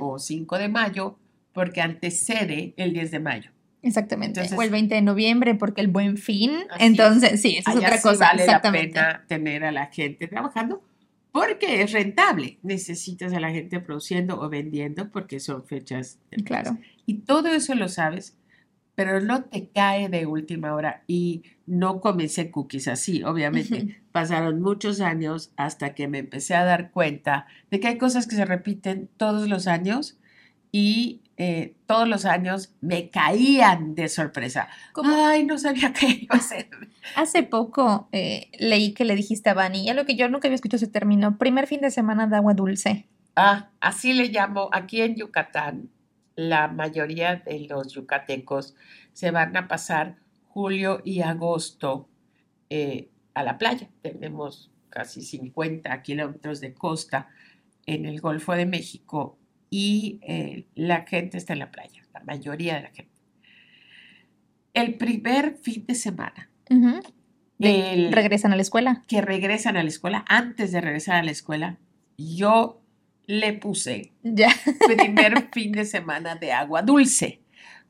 o 0.00 0.18
5 0.18 0.58
de 0.58 0.68
mayo, 0.68 1.18
porque 1.52 1.80
antecede 1.80 2.72
el 2.76 2.92
10 2.92 3.10
de 3.10 3.18
mayo. 3.18 3.50
Exactamente. 3.86 4.40
Entonces- 4.40 4.58
o 4.58 4.62
el 4.62 4.70
20 4.70 4.94
de 4.96 5.02
noviembre 5.02 5.54
porque 5.54 5.80
el 5.80 5.88
buen 5.88 6.16
fin. 6.16 6.52
Entonces, 6.78 7.40
sí, 7.40 7.56
esa 7.56 7.70
es 7.70 7.76
otra 7.76 7.96
sí 7.96 8.02
cosa. 8.02 8.26
vale 8.26 8.44
exactamente. 8.44 8.98
la 8.98 9.06
pena 9.12 9.24
tener 9.28 9.64
a 9.64 9.72
la 9.72 9.86
gente 9.86 10.26
trabajando 10.28 10.82
porque 11.32 11.82
es 11.82 11.92
rentable. 11.92 12.58
Necesitas 12.62 13.32
a 13.32 13.40
la 13.40 13.50
gente 13.50 13.78
produciendo 13.80 14.40
o 14.40 14.48
vendiendo 14.48 15.10
porque 15.10 15.38
son 15.40 15.64
fechas. 15.64 16.18
de 16.30 16.42
Claro. 16.42 16.78
Y 17.06 17.18
todo 17.18 17.48
eso 17.48 17.74
lo 17.74 17.88
sabes, 17.88 18.36
pero 18.94 19.20
no 19.20 19.44
te 19.44 19.68
cae 19.68 20.08
de 20.08 20.26
última 20.26 20.74
hora. 20.74 21.04
Y 21.06 21.42
no 21.66 22.00
comencé 22.00 22.50
cookies 22.50 22.88
así, 22.88 23.22
obviamente. 23.22 23.76
Ujú. 23.76 23.90
Pasaron 24.12 24.62
muchos 24.62 25.00
años 25.02 25.52
hasta 25.56 25.94
que 25.94 26.08
me 26.08 26.18
empecé 26.18 26.54
a 26.54 26.64
dar 26.64 26.90
cuenta 26.90 27.46
de 27.70 27.80
que 27.80 27.88
hay 27.88 27.98
cosas 27.98 28.26
que 28.26 28.34
se 28.36 28.46
repiten 28.46 29.08
todos 29.18 29.46
los 29.48 29.66
años 29.66 30.18
y 30.72 31.20
eh, 31.38 31.76
todos 31.86 32.08
los 32.08 32.24
años 32.24 32.74
me 32.80 33.10
caían 33.10 33.94
de 33.94 34.08
sorpresa. 34.08 34.68
Ay, 35.04 35.44
no 35.44 35.58
sabía 35.58 35.92
qué 35.92 36.06
iba 36.22 36.36
a 36.36 36.40
ser. 36.40 36.70
hace 37.14 37.42
poco 37.42 38.08
eh, 38.12 38.50
leí 38.58 38.94
que 38.94 39.04
le 39.04 39.14
dijiste 39.14 39.50
a 39.50 39.54
Vani, 39.54 39.84
ya 39.84 39.94
lo 39.94 40.06
que 40.06 40.16
yo 40.16 40.28
nunca 40.28 40.48
había 40.48 40.54
escuchado 40.54 40.82
ese 40.82 40.92
término, 40.92 41.36
primer 41.36 41.66
fin 41.66 41.80
de 41.80 41.90
semana 41.90 42.26
de 42.26 42.36
agua 42.36 42.54
dulce. 42.54 43.06
Ah, 43.34 43.70
así 43.80 44.14
le 44.14 44.28
llamo. 44.28 44.70
Aquí 44.72 45.02
en 45.02 45.14
Yucatán, 45.14 45.90
la 46.36 46.68
mayoría 46.68 47.36
de 47.36 47.66
los 47.68 47.92
yucatecos 47.92 48.74
se 49.12 49.30
van 49.30 49.54
a 49.56 49.68
pasar 49.68 50.16
julio 50.48 51.02
y 51.04 51.20
agosto 51.20 52.08
eh, 52.70 53.10
a 53.34 53.42
la 53.42 53.58
playa. 53.58 53.90
Tenemos 54.00 54.70
casi 54.88 55.20
50 55.20 56.02
kilómetros 56.02 56.60
de 56.60 56.72
costa 56.72 57.28
en 57.84 58.06
el 58.06 58.22
Golfo 58.22 58.54
de 58.54 58.64
México 58.64 59.38
y 59.70 60.18
eh, 60.22 60.66
la 60.74 61.02
gente 61.06 61.36
está 61.38 61.52
en 61.52 61.58
la 61.60 61.70
playa, 61.70 62.02
la 62.14 62.20
mayoría 62.20 62.76
de 62.76 62.82
la 62.82 62.90
gente. 62.90 63.12
El 64.74 64.94
primer 64.94 65.56
fin 65.62 65.84
de 65.86 65.94
semana 65.94 66.50
el- 67.58 68.12
Regresan 68.12 68.52
a 68.52 68.56
la 68.56 68.62
escuela. 68.62 69.02
que 69.08 69.22
regresan 69.22 69.76
a 69.76 69.82
la 69.82 69.88
escuela, 69.88 70.24
antes 70.28 70.72
de 70.72 70.80
regresar 70.80 71.16
a 71.16 71.22
la 71.22 71.30
escuela, 71.30 71.78
yo 72.18 72.82
le 73.26 73.54
puse 73.54 74.12
Ya. 74.22 74.48
primer 74.86 75.48
fin 75.52 75.72
de 75.72 75.84
semana 75.84 76.36
de 76.36 76.52
agua 76.52 76.82
dulce, 76.82 77.40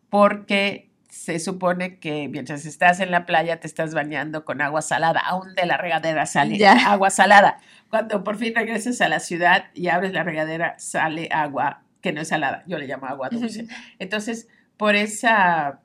porque 0.09 0.85
se 1.16 1.38
supone 1.40 1.99
que 1.99 2.28
mientras 2.28 2.66
estás 2.66 3.00
en 3.00 3.11
la 3.11 3.25
playa 3.26 3.58
te 3.58 3.66
estás 3.66 3.94
bañando 3.94 4.44
con 4.44 4.61
agua 4.61 4.82
salada, 4.82 5.20
aún 5.20 5.54
de 5.54 5.66
la 5.66 5.76
regadera 5.76 6.26
sale 6.26 6.58
Ya. 6.58 6.73
agua 6.92 7.11
salada. 7.11 7.58
Cuando 7.90 8.23
por 8.23 8.37
fin 8.37 8.54
regresas 8.54 9.00
a 9.00 9.08
la 9.08 9.18
ciudad 9.20 9.66
y 9.75 9.88
abres 9.88 10.12
la 10.12 10.23
regadera, 10.25 10.75
sale 10.78 11.28
agua 11.32 11.82
que 12.02 12.12
no 12.12 12.20
es 12.20 12.28
salada, 12.28 12.62
yo 12.66 12.78
le 12.78 12.87
llamo 12.87 13.06
agua 13.06 13.28
dulce. 13.30 13.66
Entonces, 13.99 14.46
por 14.76 14.94
esa, 14.94 15.80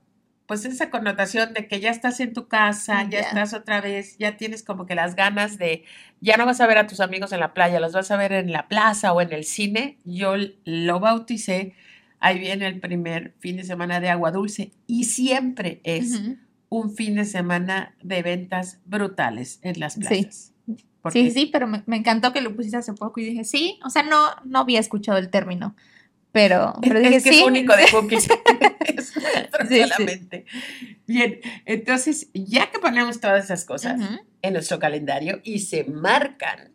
pues 0.45 0.65
esa 0.65 0.89
connotación 0.89 1.53
de 1.53 1.67
que 1.67 1.79
ya 1.79 1.89
estás 1.89 2.19
en 2.19 2.33
tu 2.33 2.47
casa, 2.47 3.03
ya 3.03 3.09
Ya. 3.09 3.19
estás 3.21 3.53
otra 3.53 3.81
vez, 3.81 4.17
ya 4.19 4.37
tienes 4.37 4.61
como 4.63 4.85
que 4.85 4.95
las 4.95 5.15
ganas 5.15 5.57
de, 5.57 5.83
ya 6.19 6.37
no 6.37 6.45
vas 6.45 6.59
a 6.61 6.67
ver 6.67 6.77
a 6.77 6.87
tus 6.87 6.99
amigos 6.99 7.31
en 7.31 7.39
la 7.39 7.53
playa, 7.53 7.79
los 7.79 7.93
vas 7.93 8.11
a 8.11 8.17
ver 8.17 8.33
en 8.33 8.51
la 8.51 8.67
plaza 8.67 9.13
o 9.13 9.21
en 9.21 9.31
el 9.33 9.45
cine, 9.45 9.97
yo 10.03 10.35
lo 10.65 10.99
bauticé, 10.99 11.73
ahí 12.21 12.39
viene 12.39 12.65
el 12.67 12.79
primer 12.79 13.33
fin 13.39 13.57
de 13.57 13.63
semana 13.65 13.99
de 13.99 14.07
agua 14.09 14.31
dulce 14.31 14.71
y 14.87 15.03
siempre 15.03 15.81
es 15.83 16.13
Ujú. 16.19 16.37
un 16.69 16.95
fin 16.95 17.15
de 17.15 17.25
semana 17.25 17.95
de 18.01 18.21
ventas 18.23 18.79
brutales 18.85 19.59
en 19.63 19.79
las 19.81 19.93
Sí. 19.95 19.99
plazas. 19.99 20.53
Porque 21.01 21.23
Sí, 21.25 21.31
sí, 21.31 21.45
pero 21.51 21.67
me, 21.67 21.83
me 21.87 21.97
encantó 21.97 22.31
que 22.31 22.41
lo 22.41 22.55
pusiste 22.55 22.77
hace 22.77 22.93
poco 22.93 23.19
y 23.19 23.25
dije, 23.25 23.43
sí, 23.43 23.79
o 23.83 23.89
sea, 23.89 24.03
no, 24.03 24.19
no 24.45 24.59
había 24.59 24.79
escuchado 24.79 25.17
el 25.17 25.29
término, 25.31 25.75
pero, 26.31 26.75
pero 26.81 26.99
es, 26.99 27.03
dije, 27.05 27.15
es 27.17 27.23
que 27.23 27.29
sí. 27.33 27.39
es 27.41 27.45
único 27.47 27.75
de 27.75 27.85
cookies. 27.91 28.27
es 28.85 29.07
Sí, 29.07 29.67
sí. 29.67 29.81
solamente. 29.81 30.45
Bien, 31.07 31.39
entonces, 31.65 32.29
ya 32.33 32.69
que 32.71 32.77
ponemos 32.79 33.19
todas 33.19 33.43
esas 33.45 33.65
cosas 33.65 33.99
Ujú. 33.99 34.19
en 34.43 34.53
nuestro 34.53 34.77
calendario 34.79 35.41
y 35.43 35.59
se 35.59 35.83
marcan 35.85 36.71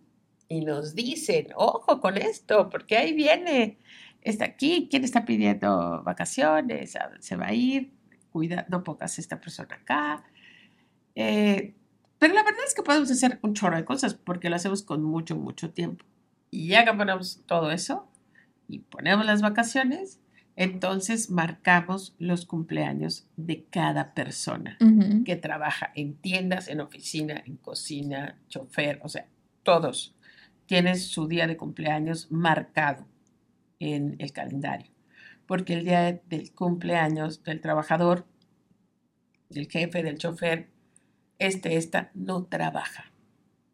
y 0.49 0.61
nos 0.65 0.95
dicen, 0.95 1.49
ojo 1.57 2.01
con 2.01 2.17
esto, 2.17 2.69
porque 2.69 2.97
ahí 2.97 3.13
viene, 3.15 3.79
está 4.27 4.45
aquí, 4.45 4.89
¿quién 4.91 5.05
está 5.05 5.25
pidiendo 5.25 6.03
vacaciones? 6.03 6.97
¿A 6.97 7.09
dónde 7.09 7.23
se 7.23 7.37
va 7.37 7.47
a 7.47 7.55
ir? 7.55 7.93
Cuida, 8.31 8.67
no 8.69 8.83
pongas 8.83 9.17
a 9.17 9.21
esta 9.21 9.41
persona 9.41 9.77
acá. 9.77 10.25
Eh, 11.15 11.75
pero 12.19 12.35
la 12.35 12.43
verdad 12.43 12.61
es 12.67 12.75
que 12.75 12.83
podemos 12.83 13.11
hacer 13.11 13.39
un 13.43 13.55
chorro 13.55 13.77
de 13.77 13.85
cosas 13.85 14.15
porque 14.15 14.51
lo 14.51 14.57
hacemos 14.57 14.83
con 14.83 15.03
mucho, 15.03 15.37
mucho 15.37 15.71
tiempo. 15.71 16.05
Y 16.51 16.69
ya 16.69 16.85
que 16.85 16.93
ponemos 16.93 17.43
todo 17.47 17.71
eso 17.71 18.09
y 18.69 18.81
ponemos 18.81 19.25
las 19.27 19.43
vacaciones, 19.43 20.21
entonces 20.57 21.31
marcamos 21.31 22.15
los 22.19 22.47
cumpleaños 22.47 23.29
de 23.37 23.65
cada 23.65 24.15
persona 24.15 24.79
que 25.25 25.37
trabaja 25.37 25.93
en 25.95 26.15
tiendas, 26.15 26.69
en 26.69 26.81
oficina, 26.81 27.43
en 27.45 27.57
cocina, 27.57 28.39
chofer, 28.49 28.99
o 29.03 29.09
sea, 29.09 29.27
todos 29.63 30.17
tienen 30.65 30.99
su 30.99 31.29
día 31.29 31.47
de 31.47 31.57
cumpleaños 31.57 32.31
marcado 32.31 33.07
en 33.79 34.17
el 34.19 34.33
calendario. 34.33 34.91
Porque 35.47 35.75
el 35.75 35.85
día 35.85 36.21
del 36.29 36.53
cumpleaños 36.53 37.43
del 37.45 37.61
trabajador, 37.61 38.27
del 39.49 39.69
jefe, 39.71 40.03
del 40.03 40.19
chofer, 40.19 40.69
este, 41.39 41.77
esta, 41.77 42.11
no 42.15 42.45
trabaja. 42.45 43.13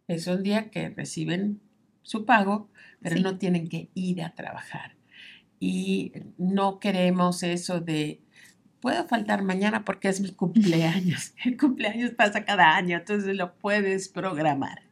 Es 0.08 0.26
un 0.26 0.42
día 0.42 0.70
que 0.70 0.90
reciben 0.90 1.60
su 2.02 2.26
pago, 2.26 2.68
pero 3.00 3.16
Sí. 3.16 3.22
no 3.22 3.38
tienen 3.38 3.68
que 3.68 3.88
ir 3.94 4.22
a 4.22 4.34
trabajar. 4.34 4.96
Y 5.60 6.12
no 6.38 6.80
queremos 6.80 7.42
eso 7.44 7.80
de, 7.80 8.20
puedo 8.80 9.06
faltar 9.06 9.42
mañana 9.42 9.84
porque 9.84 10.08
es 10.08 10.20
mi 10.20 10.32
cumpleaños. 10.32 11.34
El 11.44 11.56
cumpleaños 11.56 12.10
pasa 12.10 12.44
cada 12.44 12.76
año, 12.76 12.98
entonces 12.98 13.36
lo 13.36 13.54
puedes 13.54 14.08
programar. 14.08 14.82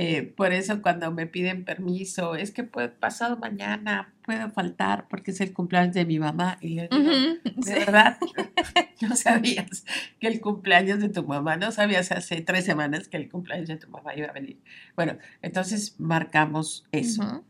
Eh, 0.00 0.22
por 0.36 0.52
eso 0.52 0.80
cuando 0.80 1.10
me 1.10 1.26
piden 1.26 1.64
permiso, 1.64 2.36
es 2.36 2.52
que 2.52 2.62
puedo, 2.62 2.94
pasado 3.00 3.36
mañana 3.36 4.14
puedo 4.24 4.48
faltar 4.50 5.08
porque 5.08 5.32
es 5.32 5.40
el 5.40 5.52
cumpleaños 5.52 5.94
de 5.94 6.04
mi 6.06 6.20
mamá. 6.20 6.56
Y 6.60 6.68
digo, 6.68 6.84
Ujú. 6.92 7.40
¿de 7.56 7.62
Sí. 7.62 7.72
verdad? 7.72 8.16
¿No 9.00 9.16
sabías 9.16 9.84
que 10.20 10.28
el 10.28 10.40
cumpleaños 10.40 11.00
de 11.00 11.08
tu 11.08 11.24
mamá, 11.24 11.56
no 11.56 11.72
sabías 11.72 12.12
hace 12.12 12.40
tres 12.42 12.64
semanas 12.64 13.08
que 13.08 13.16
el 13.16 13.28
cumpleaños 13.28 13.66
de 13.68 13.76
tu 13.76 13.88
mamá 13.90 14.14
iba 14.14 14.28
a 14.28 14.32
venir? 14.32 14.60
Bueno, 14.94 15.18
entonces 15.42 15.96
marcamos 15.98 16.86
eso. 16.92 17.22
Ujú. 17.24 17.44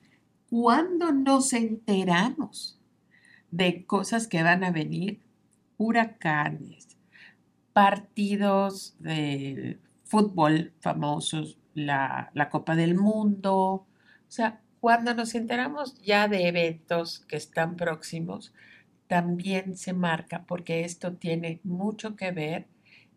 ¿Cuándo 0.48 1.12
nos 1.12 1.52
enteramos 1.52 2.80
de 3.50 3.84
cosas 3.84 4.26
que 4.26 4.42
van 4.42 4.64
a 4.64 4.70
venir? 4.70 5.20
Huracanes, 5.76 6.96
partidos 7.74 8.96
de 9.00 9.78
fútbol 10.04 10.72
famosos, 10.80 11.57
la, 11.86 12.30
la 12.34 12.48
Copa 12.50 12.76
del 12.76 12.94
Mundo. 12.94 13.56
O 13.56 13.86
sea, 14.28 14.60
cuando 14.80 15.14
nos 15.14 15.34
enteramos 15.34 16.00
ya 16.02 16.28
de 16.28 16.48
eventos 16.48 17.20
que 17.28 17.36
están 17.36 17.76
próximos, 17.76 18.52
también 19.06 19.76
se 19.76 19.92
marca 19.92 20.44
porque 20.46 20.84
esto 20.84 21.14
tiene 21.14 21.60
mucho 21.64 22.14
que 22.14 22.30
ver 22.30 22.66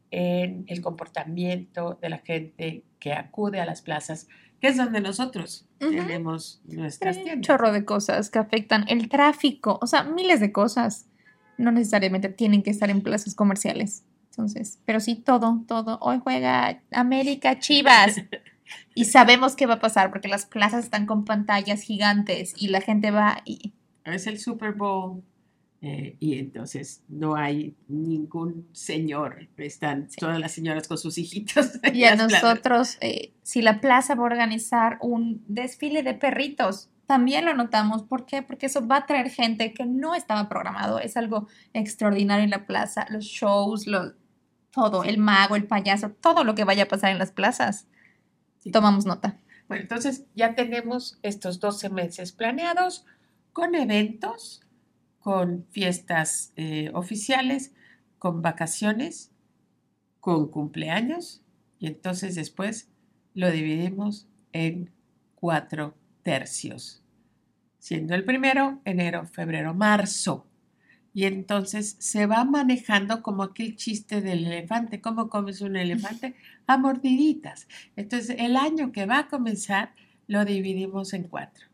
en 0.10 0.66
el 0.68 0.82
comportamiento 0.82 1.98
de 2.02 2.10
la 2.10 2.18
gente 2.20 2.84
que 3.00 3.14
acude 3.14 3.60
a 3.62 3.66
las 3.66 3.82
plazas, 3.82 4.28
que 4.60 4.68
es 4.68 4.78
donde 4.78 5.02
nosotros 5.02 5.66
tenemos 5.80 6.62
nuestras 6.66 7.18
Un 7.18 7.24
tiendas. 7.24 7.48
chorro 7.48 7.72
de 7.72 7.86
cosas 7.86 8.30
que 8.30 8.40
afectan 8.40 8.86
el 8.88 9.10
tráfico, 9.10 9.80
o 9.82 9.88
sea, 9.88 10.04
miles 10.04 10.40
de 10.40 10.52
cosas. 10.52 11.08
No 11.58 11.72
necesariamente 11.72 12.30
tienen 12.30 12.64
que 12.64 12.72
estar 12.72 12.90
en 12.90 13.02
plazas 13.02 13.36
comerciales. 13.36 14.04
Entonces, 14.32 14.80
pero 14.86 15.00
sí 15.00 15.16
todo, 15.16 15.64
todo. 15.68 16.00
Hoy 16.02 16.20
juega 16.24 16.82
América 16.92 17.60
Chivas. 17.60 18.16
Y 18.96 19.06
sabemos 19.06 19.56
qué 19.56 19.66
va 19.66 19.76
a 19.76 19.80
pasar 19.80 20.10
porque 20.12 20.28
las 20.28 20.46
plazas 20.46 20.84
están 20.86 21.06
con 21.06 21.26
pantallas 21.26 21.82
gigantes 21.82 22.54
y 22.58 22.68
la 22.70 22.82
gente 22.82 23.12
va 23.12 23.42
y 23.46 23.74
Es 24.06 24.28
el 24.28 24.40
Super 24.40 24.74
Bowl 24.74 25.24
eh, 25.82 26.16
y 26.20 26.38
entonces 26.38 27.04
no 27.10 27.36
hay 27.36 27.76
ningún 27.88 28.68
señor, 28.72 29.50
están 29.58 30.08
todas 30.18 30.40
las 30.40 30.52
señoras 30.52 30.88
con 30.88 30.98
sus 30.98 31.18
hijitos. 31.18 31.72
Y 31.94 32.04
a 32.04 32.16
nosotros, 32.16 32.98
eh, 33.02 33.34
si 33.42 33.62
la 33.64 33.82
plaza 33.82 34.14
va 34.16 34.22
a 34.22 34.26
organizar 34.26 34.98
un 35.02 35.44
desfile 35.48 36.04
de 36.04 36.14
perritos, 36.14 36.90
también 37.08 37.46
lo 37.46 37.54
notamos. 37.56 38.04
¿Por 38.04 38.26
qué? 38.26 38.42
Porque 38.44 38.68
eso 38.68 38.88
va 38.88 38.98
a 38.98 39.06
traer 39.06 39.30
gente 39.32 39.74
que 39.74 39.86
no 39.86 40.14
estaba 40.16 40.48
programado. 40.48 41.00
Es 41.00 41.18
algo 41.18 41.48
extraordinario 41.74 42.44
en 42.46 42.52
la 42.52 42.66
plaza. 42.68 43.06
Los 43.10 43.26
shows, 43.26 43.86
lo- 43.88 44.14
todo, 44.72 45.04
el 45.04 45.18
mago, 45.18 45.56
el 45.58 45.66
payaso, 45.66 46.12
todo 46.12 46.44
lo 46.46 46.56
que 46.56 46.64
vaya 46.64 46.84
a 46.84 46.88
pasar 46.88 47.12
en 47.12 47.18
las 47.18 47.32
plazas. 47.32 47.88
Sí. 48.62 48.72
Tomamos 48.72 49.06
nota. 49.06 49.38
Bueno, 49.68 49.84
entonces 49.84 50.26
ya 50.36 50.56
tenemos 50.56 51.20
estos 51.24 51.60
12 51.60 51.90
meses 51.90 52.32
planeados 52.32 53.06
con 53.54 53.76
eventos, 53.76 54.62
con 55.20 55.66
fiestas 55.72 56.54
eh, 56.56 56.92
oficiales, 56.94 57.74
con 58.20 58.42
vacaciones, 58.42 59.32
con 60.20 60.50
cumpleaños 60.50 61.42
y 61.80 61.88
entonces 61.88 62.36
después 62.36 62.90
lo 63.34 63.50
dividimos 63.50 64.28
en 64.54 64.92
cuatro 65.36 65.96
tercios, 66.22 67.02
siendo 67.80 68.14
el 68.14 68.24
primero 68.24 68.80
enero, 68.86 69.26
febrero, 69.26 69.74
marzo. 69.74 70.46
Y 71.14 71.26
entonces 71.26 71.98
se 72.00 72.26
va 72.26 72.46
manejando 72.46 73.22
como 73.22 73.44
aquel 73.44 73.76
chiste 73.76 74.22
del 74.22 74.46
elefante. 74.46 75.02
¿Cómo 75.02 75.30
comes 75.30 75.62
un 75.62 75.76
elefante? 75.76 76.36
A 76.68 76.78
mordiditas. 76.78 77.68
Entonces, 77.96 78.38
el 78.40 78.56
año 78.56 78.92
que 78.92 79.06
va 79.06 79.20
a 79.20 79.28
comenzar 79.28 79.94
lo 80.28 80.46
dividimos 80.46 81.14
en 81.14 81.24
cuatro 81.24 81.68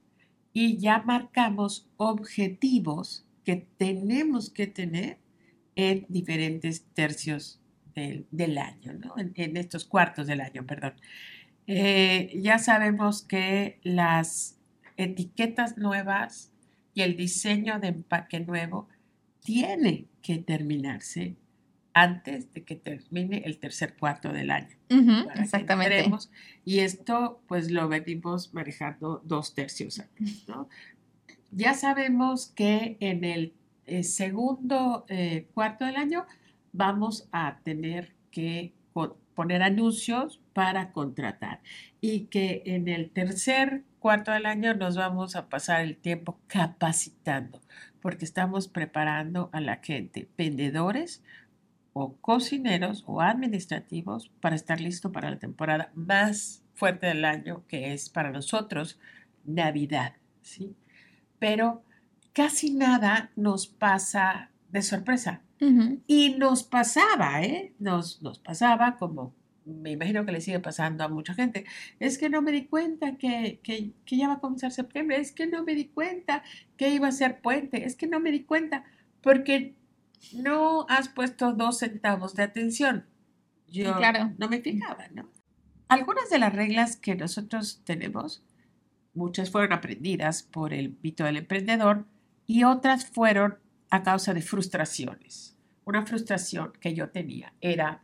y 0.59 0.77
ya 0.77 1.03
marcamos 1.05 1.87
objetivos 1.97 3.23
que 3.45 3.67
tenemos 3.77 4.49
que 4.49 4.65
tener 4.65 5.19
en 5.75 6.07
diferentes 6.09 6.83
tercios 6.95 7.61
del, 7.93 8.25
del 8.31 8.57
año, 8.57 8.93
¿no? 8.93 9.13
en, 9.17 9.55
estos 9.55 9.85
cuartos 9.85 10.25
del 10.25 10.41
año, 10.41 10.65
perdón. 10.65 10.93
Eh, 11.67 12.39
ya 12.41 12.57
sabemos 12.57 13.21
que 13.21 13.79
las 13.83 14.57
etiquetas 14.95 15.77
nuevas 15.77 16.51
y 16.95 17.03
el 17.03 17.15
diseño 17.15 17.79
de 17.79 17.89
empaque 17.89 18.39
nuevo 18.39 18.89
tiene 19.47 20.09
que 20.21 20.39
terminarse 20.39 21.37
antes 21.93 22.53
de 22.53 22.65
que 22.65 22.75
termine 22.75 23.43
el 23.45 23.59
tercer 23.59 23.95
cuarto 23.95 24.33
del 24.33 24.51
año 24.51 24.75
para 24.89 25.33
que 25.35 25.41
exactamente. 25.41 26.11
Y 26.65 26.79
esto 26.79 27.41
pues 27.47 27.71
lo 27.71 27.87
venimos 27.87 28.53
manejando 28.53 29.21
dos 29.23 29.55
tercios 29.55 30.01
años, 30.01 30.43
¿no? 30.49 30.67
Ya 31.51 31.75
sabemos 31.75 32.47
que 32.47 32.97
en 32.99 33.23
el 33.23 33.53
eh, 33.85 34.03
segundo 34.03 35.05
eh, 35.07 35.47
cuarto 35.53 35.85
del 35.85 35.95
año 35.95 36.25
vamos 36.73 37.29
a 37.31 37.59
tener 37.63 38.15
que 38.31 38.73
poner 39.33 39.63
anuncios 39.63 40.41
para 40.51 40.91
contratar 40.91 41.61
y 42.01 42.25
que 42.25 42.63
en 42.65 42.89
el 42.89 43.11
tercer 43.11 43.85
cuarto 43.99 44.31
del 44.31 44.45
año 44.45 44.73
nos 44.73 44.97
vamos 44.97 45.37
a 45.37 45.47
pasar 45.47 45.85
el 45.85 45.95
tiempo 45.95 46.37
capacitando 46.47 47.61
porque 48.07 48.23
estamos 48.23 48.69
preparando 48.69 49.49
a 49.51 49.59
la 49.59 49.81
gente, 49.83 50.29
vendedores, 50.37 51.21
o 51.91 52.15
cocineros 52.21 53.03
o 53.05 53.19
administrativos 53.19 54.31
para 54.39 54.55
estar 54.55 54.79
listo 54.79 55.11
para 55.11 55.29
la 55.29 55.39
temporada 55.39 55.91
más 55.93 56.63
fuerte 56.73 57.07
del 57.07 57.25
año, 57.25 57.65
que 57.67 57.91
es 57.91 58.07
para 58.07 58.31
nosotros 58.31 58.97
Navidad, 59.43 60.13
¿sí? 60.41 60.73
Pero 61.37 61.83
casi 62.31 62.71
nada 62.71 63.31
nos 63.35 63.67
pasa 63.67 64.51
de 64.69 64.83
sorpresa. 64.83 65.41
Y 66.07 66.35
nos 66.39 66.63
pasaba, 66.63 67.41
¿eh? 67.43 67.73
Nos, 67.77 68.21
nos 68.21 68.39
pasaba 68.39 68.95
como 68.95 69.33
me 69.67 69.91
imagino 69.91 70.25
que 70.25 70.31
le 70.31 70.41
sigue 70.41 70.59
pasando 70.59 71.03
a 71.03 71.09
mucha 71.09 71.33
gente. 71.33 71.65
Es 71.99 72.17
que 72.17 72.29
no 72.29 72.41
me 72.41 72.51
di 72.51 72.65
cuenta 72.65 73.17
que, 73.17 73.59
que, 73.63 73.91
que 74.05 74.17
ya 74.17 74.27
va 74.27 74.35
a 74.35 74.39
comenzar 74.39 74.71
septiembre. 74.71 75.19
Es 75.19 75.31
que 75.31 75.45
no 75.47 75.63
me 75.63 75.75
di 75.75 75.85
cuenta 75.89 76.43
que 76.77 76.89
iba 76.89 77.07
a 77.09 77.11
ser 77.11 77.41
puente. 77.41 77.85
Es 77.85 77.95
que 77.95 78.07
no 78.07 78.19
me 78.19 78.31
di 78.31 78.43
cuenta 78.43 78.85
porque 79.21 79.75
no 80.33 80.85
has 80.89 81.09
puesto 81.09 81.53
dos 81.53 81.79
centavos 81.79 82.33
de 82.35 82.43
atención. 82.43 83.05
Yo 83.67 83.95
Claro. 83.97 84.33
no 84.37 84.47
me 84.47 84.61
fijaba, 84.61 85.07
¿no? 85.13 85.29
Algunas 85.89 86.29
de 86.29 86.39
las 86.39 86.53
reglas 86.53 86.95
que 86.95 87.15
nosotros 87.15 87.81
tenemos, 87.83 88.43
muchas 89.13 89.51
fueron 89.51 89.73
aprendidas 89.73 90.43
por 90.43 90.73
el 90.73 90.97
mito 91.01 91.23
del 91.25 91.37
emprendedor 91.37 92.05
y 92.45 92.63
otras 92.63 93.05
fueron 93.05 93.59
a 93.89 94.03
causa 94.03 94.33
de 94.33 94.41
frustraciones. 94.41 95.57
Una 95.85 96.05
frustración 96.05 96.73
que 96.81 96.93
yo 96.93 97.09
tenía 97.09 97.53
era 97.61 98.03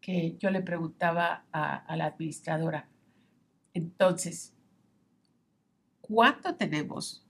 que 0.00 0.36
yo 0.38 0.50
le 0.50 0.62
preguntaba 0.62 1.44
a, 1.52 1.76
a 1.76 1.96
la 1.96 2.06
administradora, 2.06 2.88
entonces, 3.74 4.54
¿cuánto 6.00 6.54
tenemos 6.56 7.24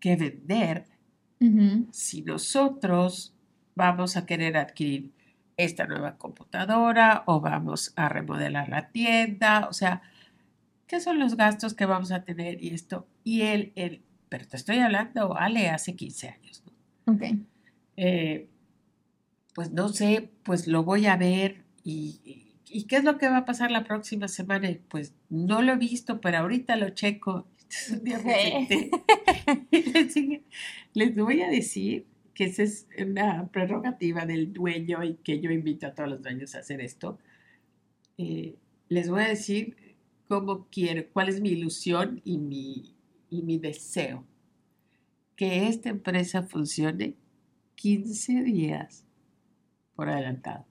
que 0.00 0.16
vender 0.16 0.86
si 1.90 2.22
nosotros 2.22 3.34
vamos 3.74 4.16
a 4.16 4.24
querer 4.24 4.56
adquirir 4.56 5.12
esta 5.56 5.86
nueva 5.86 6.16
computadora 6.16 7.22
o 7.26 7.40
vamos 7.40 7.92
a 7.96 8.08
remodelar 8.08 8.68
la 8.68 8.90
tienda? 8.90 9.68
O 9.68 9.72
sea, 9.72 10.02
¿qué 10.86 11.00
son 11.00 11.18
los 11.18 11.36
gastos 11.36 11.74
que 11.74 11.86
vamos 11.86 12.12
a 12.12 12.24
tener 12.24 12.62
y 12.62 12.74
esto? 12.74 13.06
Y 13.24 13.42
él, 13.42 13.72
él 13.76 14.02
pero 14.28 14.46
te 14.48 14.56
estoy 14.56 14.78
hablando, 14.78 15.36
Ale, 15.36 15.68
hace 15.68 15.94
15 15.94 16.28
años, 16.30 16.64
¿no? 16.66 17.12
Ok. 17.12 17.22
Eh, 17.96 18.48
pues 19.54 19.70
no 19.70 19.88
sé, 19.90 20.32
pues 20.42 20.66
lo 20.66 20.82
voy 20.82 21.06
a 21.06 21.16
ver 21.16 21.63
y, 21.84 22.54
y- 22.66 22.84
¿qué 22.86 22.96
es 22.96 23.04
lo 23.04 23.18
que 23.18 23.28
va 23.28 23.38
a 23.38 23.44
pasar 23.44 23.70
la 23.70 23.84
próxima 23.84 24.28
semana? 24.28 24.70
Y 24.70 24.76
Pues 24.88 25.14
no 25.28 25.62
lo 25.62 25.72
he 25.74 25.76
visto, 25.76 26.20
pero 26.20 26.38
ahorita 26.38 26.76
lo 26.76 26.90
checo. 26.90 27.46
Entonces, 27.60 27.90
un 27.98 28.04
día 28.04 28.18
dije, 30.04 30.42
les 30.94 31.16
voy 31.16 31.42
a 31.42 31.48
decir 31.48 32.06
que 32.34 32.44
esa 32.44 32.62
es 32.64 32.86
una 32.98 33.48
prerrogativa 33.48 34.26
del 34.26 34.52
dueño 34.52 35.02
y 35.04 35.14
que 35.16 35.40
yo 35.40 35.50
invito 35.50 35.86
a 35.86 35.94
todos 35.94 36.10
los 36.10 36.22
dueños 36.22 36.54
a 36.54 36.58
hacer 36.60 36.80
esto. 36.80 37.18
Eh, 38.18 38.56
les 38.88 39.08
voy 39.08 39.22
a 39.22 39.28
decir 39.28 39.76
cómo 40.28 40.66
quiero, 40.70 41.04
cuál 41.12 41.28
es 41.28 41.40
mi 41.40 41.50
ilusión 41.50 42.20
y 42.24 42.38
mi, 42.38 42.94
y 43.30 43.42
mi 43.42 43.58
deseo. 43.58 44.24
Que 45.36 45.68
esta 45.68 45.88
empresa 45.90 46.42
funcione 46.44 47.14
15 47.76 48.42
días 48.42 49.04
por 49.96 50.08
adelantado. 50.08 50.64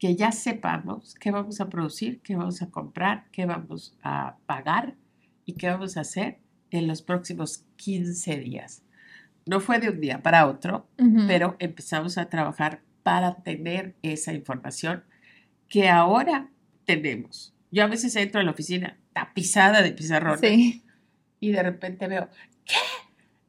Que 0.00 0.16
ya 0.16 0.32
sepamos 0.32 1.14
qué 1.14 1.30
vamos 1.30 1.60
a 1.60 1.68
producir, 1.68 2.20
qué 2.22 2.34
vamos 2.34 2.62
a 2.62 2.70
comprar, 2.70 3.26
qué 3.30 3.46
vamos 3.46 3.96
a 4.02 4.36
pagar 4.46 4.96
y 5.44 5.52
qué 5.52 5.68
vamos 5.68 5.96
a 5.96 6.00
hacer 6.00 6.38
en 6.70 6.88
los 6.88 7.02
próximos 7.02 7.64
15 7.76 8.38
días. 8.38 8.82
No 9.46 9.60
fue 9.60 9.78
de 9.78 9.90
un 9.90 10.00
día 10.00 10.22
para 10.22 10.46
otro, 10.48 10.88
pero 11.28 11.54
empezamos 11.60 12.18
a 12.18 12.28
trabajar 12.28 12.82
para 13.02 13.36
tener 13.42 13.94
esa 14.02 14.32
información 14.32 15.04
que 15.68 15.88
ahora 15.88 16.50
tenemos. 16.86 17.54
Yo 17.70 17.84
a 17.84 17.86
veces 17.86 18.16
entro 18.16 18.40
a 18.40 18.44
la 18.44 18.50
oficina 18.50 18.98
tapizada 19.12 19.82
de 19.82 19.92
pizarrones 19.92 20.40
Sí. 20.40 20.82
y 21.40 21.52
de 21.52 21.62
repente 21.62 22.08
veo, 22.08 22.28
¿qué? 22.64 22.74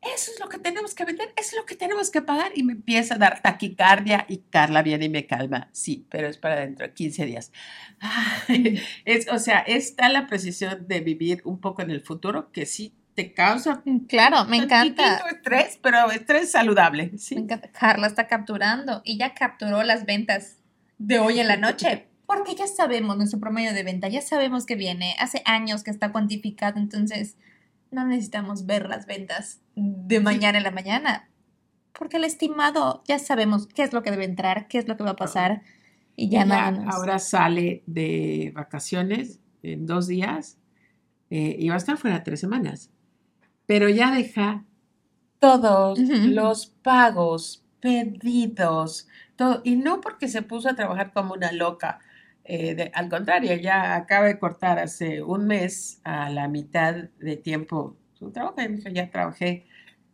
Eso 0.02 0.32
es 0.34 0.40
lo 0.40 0.50
que 0.50 0.58
tenemos 0.58 0.96
que 0.96 1.06
vender, 1.06 1.32
eso 1.38 1.50
es 1.52 1.58
lo 1.58 1.66
que 1.66 1.76
tenemos 1.76 2.10
que 2.10 2.24
pagar 2.24 2.52
y 2.56 2.64
me 2.64 2.74
empieza 2.74 3.16
a 3.16 3.18
dar 3.20 3.42
taquicardia 3.42 4.26
y 4.28 4.38
Carla 4.50 4.82
viene 4.82 5.06
y 5.06 5.10
me 5.10 5.28
calma. 5.28 5.70
Sí, 5.74 6.08
pero 6.10 6.28
es 6.28 6.40
para 6.40 6.56
dentro 6.62 6.88
de 6.88 6.94
15 6.94 7.26
días. 7.26 7.52
Ay, 8.00 8.82
es, 9.06 9.28
o 9.30 9.38
sea, 9.38 9.60
está 9.60 10.10
la 10.10 10.26
precisión 10.28 10.88
de 10.88 11.02
vivir 11.02 11.42
un 11.46 11.60
poco 11.62 11.82
en 11.84 11.92
el 11.92 12.02
futuro 12.02 12.52
que 12.52 12.66
sí 12.66 12.96
te 13.14 13.34
causa 13.34 13.84
Claro, 14.08 14.46
me 14.46 14.58
encanta. 14.58 15.22
estrés, 15.30 15.78
pero 15.84 16.10
estrés 16.12 16.50
saludable. 16.52 17.12
¿sí? 17.18 17.36
Me 17.36 17.42
encanta. 17.42 17.70
Carla 17.72 18.08
está 18.08 18.28
capturando 18.28 19.02
y 19.04 19.18
ya 19.18 19.34
capturó 19.36 19.84
las 19.84 20.06
ventas. 20.06 20.58
de 20.98 21.20
hoy 21.20 21.40
en 21.40 21.48
la 21.48 21.58
noche. 21.58 22.08
Porque 22.26 22.56
ya 22.56 22.66
sabemos 22.66 23.18
nuestro 23.18 23.40
promedio 23.40 23.74
de 23.74 23.84
venta, 23.84 24.08
ya 24.08 24.22
sabemos 24.22 24.66
que 24.66 24.76
viene, 24.76 25.16
hace 25.20 25.42
años 25.46 25.84
que 25.84 25.92
está 25.92 26.12
cuantificado, 26.14 26.80
entonces 26.80 27.36
no 27.92 28.06
necesitamos 28.06 28.66
ver 28.66 28.88
las 28.90 29.06
ventas 29.06 29.62
de 29.76 30.20
mañana 30.20 30.58
en 30.58 30.64
la 30.64 30.72
mañana. 30.72 31.30
Porque 31.98 32.18
el 32.18 32.24
estimado 32.24 33.04
ya 33.06 33.20
sabemos 33.20 33.68
qué 33.68 33.84
es 33.84 33.94
lo 33.94 34.02
que 34.02 34.12
debe 34.12 34.26
entrar, 34.26 34.68
qué 34.68 34.78
es 34.78 34.88
lo 34.88 34.98
que 34.98 35.04
va 35.04 35.12
a 35.12 35.16
pasar 35.16 35.62
y 36.16 36.30
ya 36.30 36.46
nada 36.46 36.72
más. 36.72 36.96
Ahora 36.96 37.20
sale 37.20 37.84
de 37.86 38.52
vacaciones 38.56 39.40
en 39.62 39.86
dos 39.86 40.08
días 40.08 40.58
eh, 41.30 41.56
y 41.60 41.70
va 41.70 41.76
a 41.76 41.78
estar 41.78 41.98
fuera 41.98 42.24
tres 42.24 42.40
semanas. 42.40 42.92
Pero 43.66 43.90
ya 43.90 44.12
deja 44.14 44.66
todos 45.40 46.00
los 46.00 46.68
pagos, 46.68 47.66
pedidos, 47.80 49.08
todo. 49.36 49.62
Y 49.64 49.76
no 49.76 50.02
porque 50.02 50.28
se 50.28 50.42
puso 50.42 50.70
a 50.70 50.76
trabajar 50.76 51.14
como 51.14 51.34
una 51.34 51.52
loca. 51.52 52.00
Eh, 52.44 52.76
de- 52.76 52.92
al 52.94 53.10
contrario, 53.10 53.56
ya 53.56 53.96
acaba 53.96 54.28
de 54.28 54.40
cortar 54.40 54.80
hace 54.80 55.22
un 55.22 55.48
mes 55.48 56.02
a 56.04 56.30
la 56.30 56.48
mitad 56.48 56.96
de 57.20 57.38
tiempo 57.38 57.98
su 58.14 58.32
trabajo. 58.32 58.56
Y 58.62 58.70
me 58.70 58.78
dijo, 58.78 58.90
ya 58.90 59.10
trabajé 59.10 59.68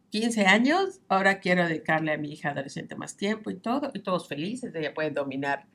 15 0.09 0.45
años, 0.45 1.01
ahora 1.09 1.39
quiero 1.39 1.67
dedicarle 1.67 2.13
a 2.13 2.17
mi 2.17 2.31
hija 2.33 2.49
adolescente 2.51 2.95
más 2.95 3.17
tiempo 3.17 3.49
y 3.51 3.57
todo, 3.59 3.91
y 3.93 3.99
todos 3.99 4.27
felices, 4.27 4.73
ella 4.75 4.93
puede 4.93 5.11
dominar 5.11 5.65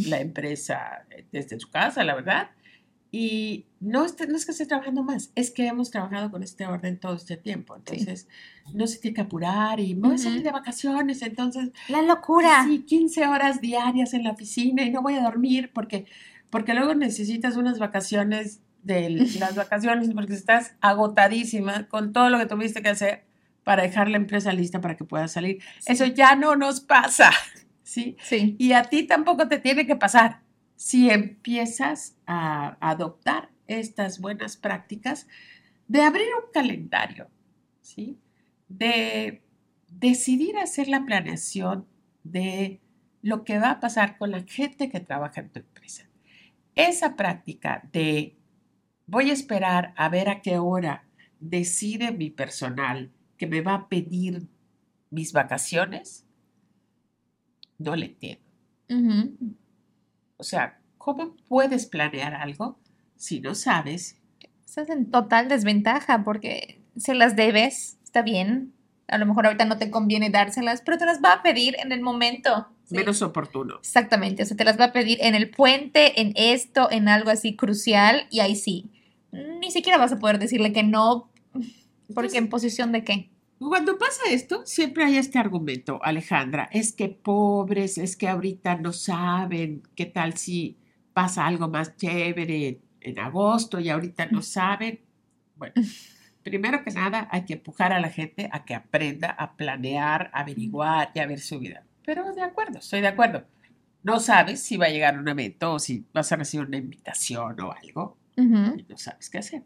la 0.00 0.20
empresa 0.20 1.06
eh, 1.10 1.26
desde 1.32 1.58
su 1.60 1.70
casa, 1.70 2.04
la 2.04 2.14
verdad. 2.14 2.50
Y 3.14 3.66
no, 3.78 4.06
es- 4.06 4.16
no 4.26 4.34
es 4.36 4.46
que 4.46 4.52
esté 4.52 4.64
trabajando 4.64 5.02
más, 5.02 5.30
es 5.34 5.50
que 5.50 5.66
hemos 5.66 5.90
trabajado 5.90 6.30
con 6.30 6.42
este 6.42 6.66
orden 6.66 6.98
todo 6.98 7.14
este 7.14 7.36
tiempo. 7.36 7.76
Entonces, 7.76 8.26
no 8.72 8.86
se 8.86 8.98
tiene 8.98 9.14
que 9.14 9.20
apurar 9.20 9.78
y 9.80 9.94
me 9.94 10.08
voy 10.08 10.14
a 10.14 10.18
salir 10.18 10.42
de 10.42 10.50
vacaciones. 10.50 11.20
Entonces, 11.20 11.70
La 11.88 12.00
locura. 12.00 12.64
sí, 12.66 12.84
15 12.84 13.26
horas 13.26 13.60
diarias 13.60 14.14
en 14.14 14.24
la 14.24 14.30
oficina 14.30 14.82
y 14.82 14.90
no 14.90 15.02
voy 15.02 15.14
a 15.16 15.22
dormir 15.22 15.70
porque, 15.74 16.06
porque 16.48 16.72
luego 16.72 16.94
necesitas 16.94 17.56
unas 17.56 17.78
vacaciones 17.78 18.60
de 18.82 19.10
las 19.38 19.56
vacaciones 19.56 20.08
porque 20.14 20.32
estás 20.32 20.72
agotadísima 20.80 21.88
con 21.88 22.12
todo 22.14 22.30
lo 22.30 22.38
que 22.38 22.46
tuviste 22.46 22.80
que 22.82 22.88
hacer 22.88 23.24
para 23.62 23.82
dejar 23.82 24.08
la 24.08 24.16
empresa 24.16 24.52
lista 24.54 24.80
para 24.80 24.96
que 24.96 25.04
puedas 25.04 25.32
salir. 25.32 25.58
Eso 25.86 26.06
ya 26.06 26.34
no 26.34 26.56
nos 26.56 26.80
pasa, 26.80 27.30
¿sí? 27.82 28.16
Sí. 28.22 28.56
Y 28.58 28.72
a 28.72 28.84
ti 28.84 29.02
tampoco 29.04 29.48
te 29.48 29.58
tiene 29.58 29.86
que 29.86 29.96
pasar. 29.96 30.40
Si 30.82 31.10
empiezas 31.10 32.16
a 32.26 32.76
adoptar 32.80 33.52
estas 33.68 34.18
buenas 34.18 34.56
prácticas 34.56 35.28
de 35.86 36.02
abrir 36.02 36.26
un 36.44 36.50
calendario, 36.52 37.30
¿sí? 37.82 38.18
De 38.66 39.44
decidir 39.88 40.58
hacer 40.58 40.88
la 40.88 41.04
planeación 41.04 41.86
de 42.24 42.80
lo 43.22 43.44
que 43.44 43.60
va 43.60 43.70
a 43.70 43.80
pasar 43.80 44.18
con 44.18 44.32
la 44.32 44.42
gente 44.42 44.90
que 44.90 44.98
trabaja 44.98 45.42
en 45.42 45.50
tu 45.50 45.60
empresa. 45.60 46.08
Esa 46.74 47.14
práctica 47.14 47.88
de 47.92 48.36
voy 49.06 49.30
a 49.30 49.34
esperar 49.34 49.94
a 49.96 50.08
ver 50.08 50.28
a 50.28 50.42
qué 50.42 50.58
hora 50.58 51.04
decide 51.38 52.10
mi 52.10 52.28
personal 52.28 53.12
que 53.36 53.46
me 53.46 53.60
va 53.60 53.74
a 53.74 53.88
pedir 53.88 54.48
mis 55.10 55.32
vacaciones, 55.32 56.26
no 57.78 57.94
le 57.94 58.06
entiendo. 58.06 58.42
Ujú. 58.90 59.61
O 60.42 60.44
sea, 60.44 60.76
¿cómo 60.98 61.36
puedes 61.46 61.86
planear 61.86 62.34
algo 62.34 62.76
si 63.14 63.38
no 63.38 63.54
sabes? 63.54 64.16
Estás 64.66 64.90
en 64.90 65.08
total 65.08 65.46
desventaja 65.46 66.24
porque 66.24 66.82
se 66.96 67.14
las 67.14 67.36
debes, 67.36 67.96
está 68.02 68.22
bien. 68.22 68.72
A 69.06 69.18
lo 69.18 69.26
mejor 69.26 69.46
ahorita 69.46 69.66
no 69.66 69.78
te 69.78 69.88
conviene 69.88 70.30
dárselas, 70.30 70.82
pero 70.84 70.98
te 70.98 71.06
las 71.06 71.22
va 71.22 71.34
a 71.34 71.42
pedir 71.44 71.76
en 71.78 71.92
el 71.92 72.00
momento. 72.00 72.66
¿sí? 72.82 72.96
Menos 72.96 73.22
oportuno. 73.22 73.76
Exactamente, 73.78 74.42
o 74.42 74.46
sea, 74.46 74.56
te 74.56 74.64
las 74.64 74.80
va 74.80 74.86
a 74.86 74.92
pedir 74.92 75.18
en 75.20 75.36
el 75.36 75.48
puente, 75.48 76.20
en 76.20 76.32
esto, 76.34 76.90
en 76.90 77.08
algo 77.08 77.30
así 77.30 77.54
crucial, 77.54 78.26
y 78.28 78.40
ahí 78.40 78.56
sí. 78.56 78.90
Ni 79.30 79.70
siquiera 79.70 79.96
vas 79.96 80.10
a 80.10 80.18
poder 80.18 80.40
decirle 80.40 80.72
que 80.72 80.82
no, 80.82 81.30
porque 82.16 82.38
en 82.38 82.48
posición 82.48 82.90
de 82.90 83.04
qué. 83.04 83.30
Cuando 83.68 83.96
pasa 83.96 84.22
esto, 84.30 84.62
siempre 84.66 85.04
hay 85.04 85.16
este 85.16 85.38
argumento, 85.38 86.00
Alejandra, 86.02 86.68
es 86.72 86.92
que 86.92 87.08
pobres, 87.08 87.96
es 87.98 88.16
que 88.16 88.28
ahorita 88.28 88.76
no 88.76 88.92
saben 88.92 89.82
qué 89.94 90.06
tal 90.06 90.36
si 90.36 90.78
pasa 91.12 91.46
algo 91.46 91.68
más 91.68 91.96
chévere 91.96 92.80
en 93.00 93.18
agosto 93.18 93.78
y 93.78 93.88
ahorita 93.88 94.26
no 94.26 94.42
saben. 94.42 95.00
Bueno, 95.56 95.74
primero 96.42 96.82
que 96.82 96.90
nada 96.90 97.28
hay 97.30 97.44
que 97.44 97.54
empujar 97.54 97.92
a 97.92 98.00
la 98.00 98.10
gente 98.10 98.48
a 98.52 98.64
que 98.64 98.74
aprenda 98.74 99.30
a 99.30 99.56
planear, 99.56 100.30
a 100.32 100.40
averiguar 100.40 101.12
y 101.14 101.20
a 101.20 101.26
ver 101.26 101.40
su 101.40 101.58
vida. 101.58 101.84
Pero 102.04 102.32
de 102.32 102.42
acuerdo, 102.42 102.78
estoy 102.78 103.00
de 103.00 103.08
acuerdo. 103.08 103.44
No 104.02 104.18
sabes 104.18 104.60
si 104.60 104.76
va 104.76 104.86
a 104.86 104.90
llegar 104.90 105.18
un 105.18 105.28
evento 105.28 105.74
o 105.74 105.78
si 105.78 106.04
vas 106.12 106.32
a 106.32 106.36
recibir 106.36 106.66
una 106.66 106.78
invitación 106.78 107.60
o 107.60 107.72
algo 107.72 108.18
Ujú. 108.36 108.76
y 108.78 108.86
no 108.88 108.96
sabes 108.96 109.30
qué 109.30 109.38
hacer. 109.38 109.62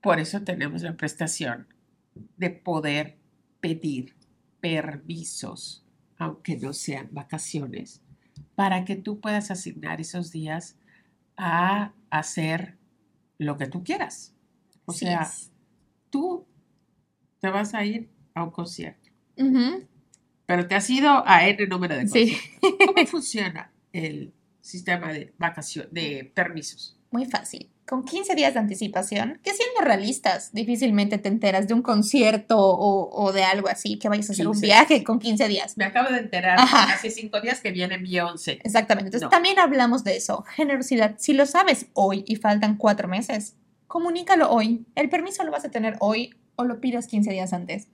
Por 0.00 0.18
eso 0.20 0.42
tenemos 0.42 0.82
la 0.82 0.96
prestación 0.96 1.66
de 2.36 2.50
poder 2.50 3.16
pedir 3.60 4.14
permisos, 4.60 5.84
aunque 6.18 6.56
no 6.56 6.72
sean 6.72 7.08
vacaciones, 7.12 8.02
para 8.54 8.84
que 8.84 8.96
tú 8.96 9.20
puedas 9.20 9.50
asignar 9.50 10.00
esos 10.00 10.30
días 10.32 10.76
a 11.36 11.92
hacer 12.10 12.76
lo 13.38 13.56
que 13.56 13.66
tú 13.66 13.84
quieras. 13.84 14.34
O 14.84 14.92
Así 14.92 15.00
sea, 15.00 15.22
es. 15.22 15.52
tú 16.10 16.46
te 17.40 17.48
vas 17.50 17.74
a 17.74 17.84
ir 17.84 18.08
a 18.34 18.42
un 18.44 18.50
concierto, 18.50 19.10
pero 20.46 20.66
te 20.66 20.74
has 20.74 20.88
ido 20.90 21.22
a 21.26 21.46
N 21.46 21.66
número 21.66 21.94
de 21.96 22.08
Sí. 22.08 22.36
conciertos. 22.60 22.86
¿Cómo 22.86 23.06
funciona 23.06 23.72
el 23.92 24.32
sistema 24.60 25.12
de 25.12 25.32
vacaciones, 25.38 25.92
de 25.92 26.30
permisos? 26.34 26.98
Muy 27.10 27.26
fácil. 27.26 27.70
Con 27.88 28.04
15 28.04 28.34
días 28.34 28.52
de 28.52 28.60
anticipación, 28.60 29.40
que 29.42 29.54
siendo 29.54 29.80
realistas, 29.80 30.52
difícilmente 30.52 31.16
te 31.16 31.28
enteras 31.28 31.68
de 31.68 31.74
un 31.74 31.80
concierto 31.80 32.58
o, 32.58 33.08
o 33.10 33.32
de 33.32 33.44
algo 33.44 33.68
así, 33.68 33.98
que 33.98 34.10
vayas 34.10 34.28
a 34.28 34.32
hacer 34.34 34.46
un 34.46 34.52
15. 34.52 34.66
viaje 34.66 35.04
con 35.04 35.18
15 35.18 35.48
días. 35.48 35.76
Me 35.78 35.84
acabo 35.86 36.10
de 36.10 36.18
enterar 36.18 36.58
Ajá. 36.60 36.92
hace 36.94 37.10
cinco 37.10 37.40
días 37.40 37.60
que 37.60 37.70
viene 37.72 37.96
Beyoncé. 37.96 38.58
Exactamente. 38.62 39.06
Entonces, 39.06 39.22
No. 39.24 39.30
también 39.30 39.58
hablamos 39.58 40.04
de 40.04 40.16
eso. 40.16 40.44
Generosidad. 40.54 41.14
Si 41.18 41.32
lo 41.32 41.46
sabes 41.46 41.86
hoy 41.94 42.24
y 42.26 42.36
faltan 42.36 42.76
cuatro 42.76 43.08
meses, 43.08 43.56
comunícalo 43.86 44.50
hoy. 44.50 44.84
El 44.94 45.08
permiso 45.08 45.42
lo 45.44 45.50
vas 45.50 45.64
a 45.64 45.70
tener 45.70 45.96
hoy 46.00 46.34
o 46.56 46.64
lo 46.64 46.80
pidas 46.80 47.06
15 47.06 47.30
días 47.30 47.54
antes. 47.54 47.88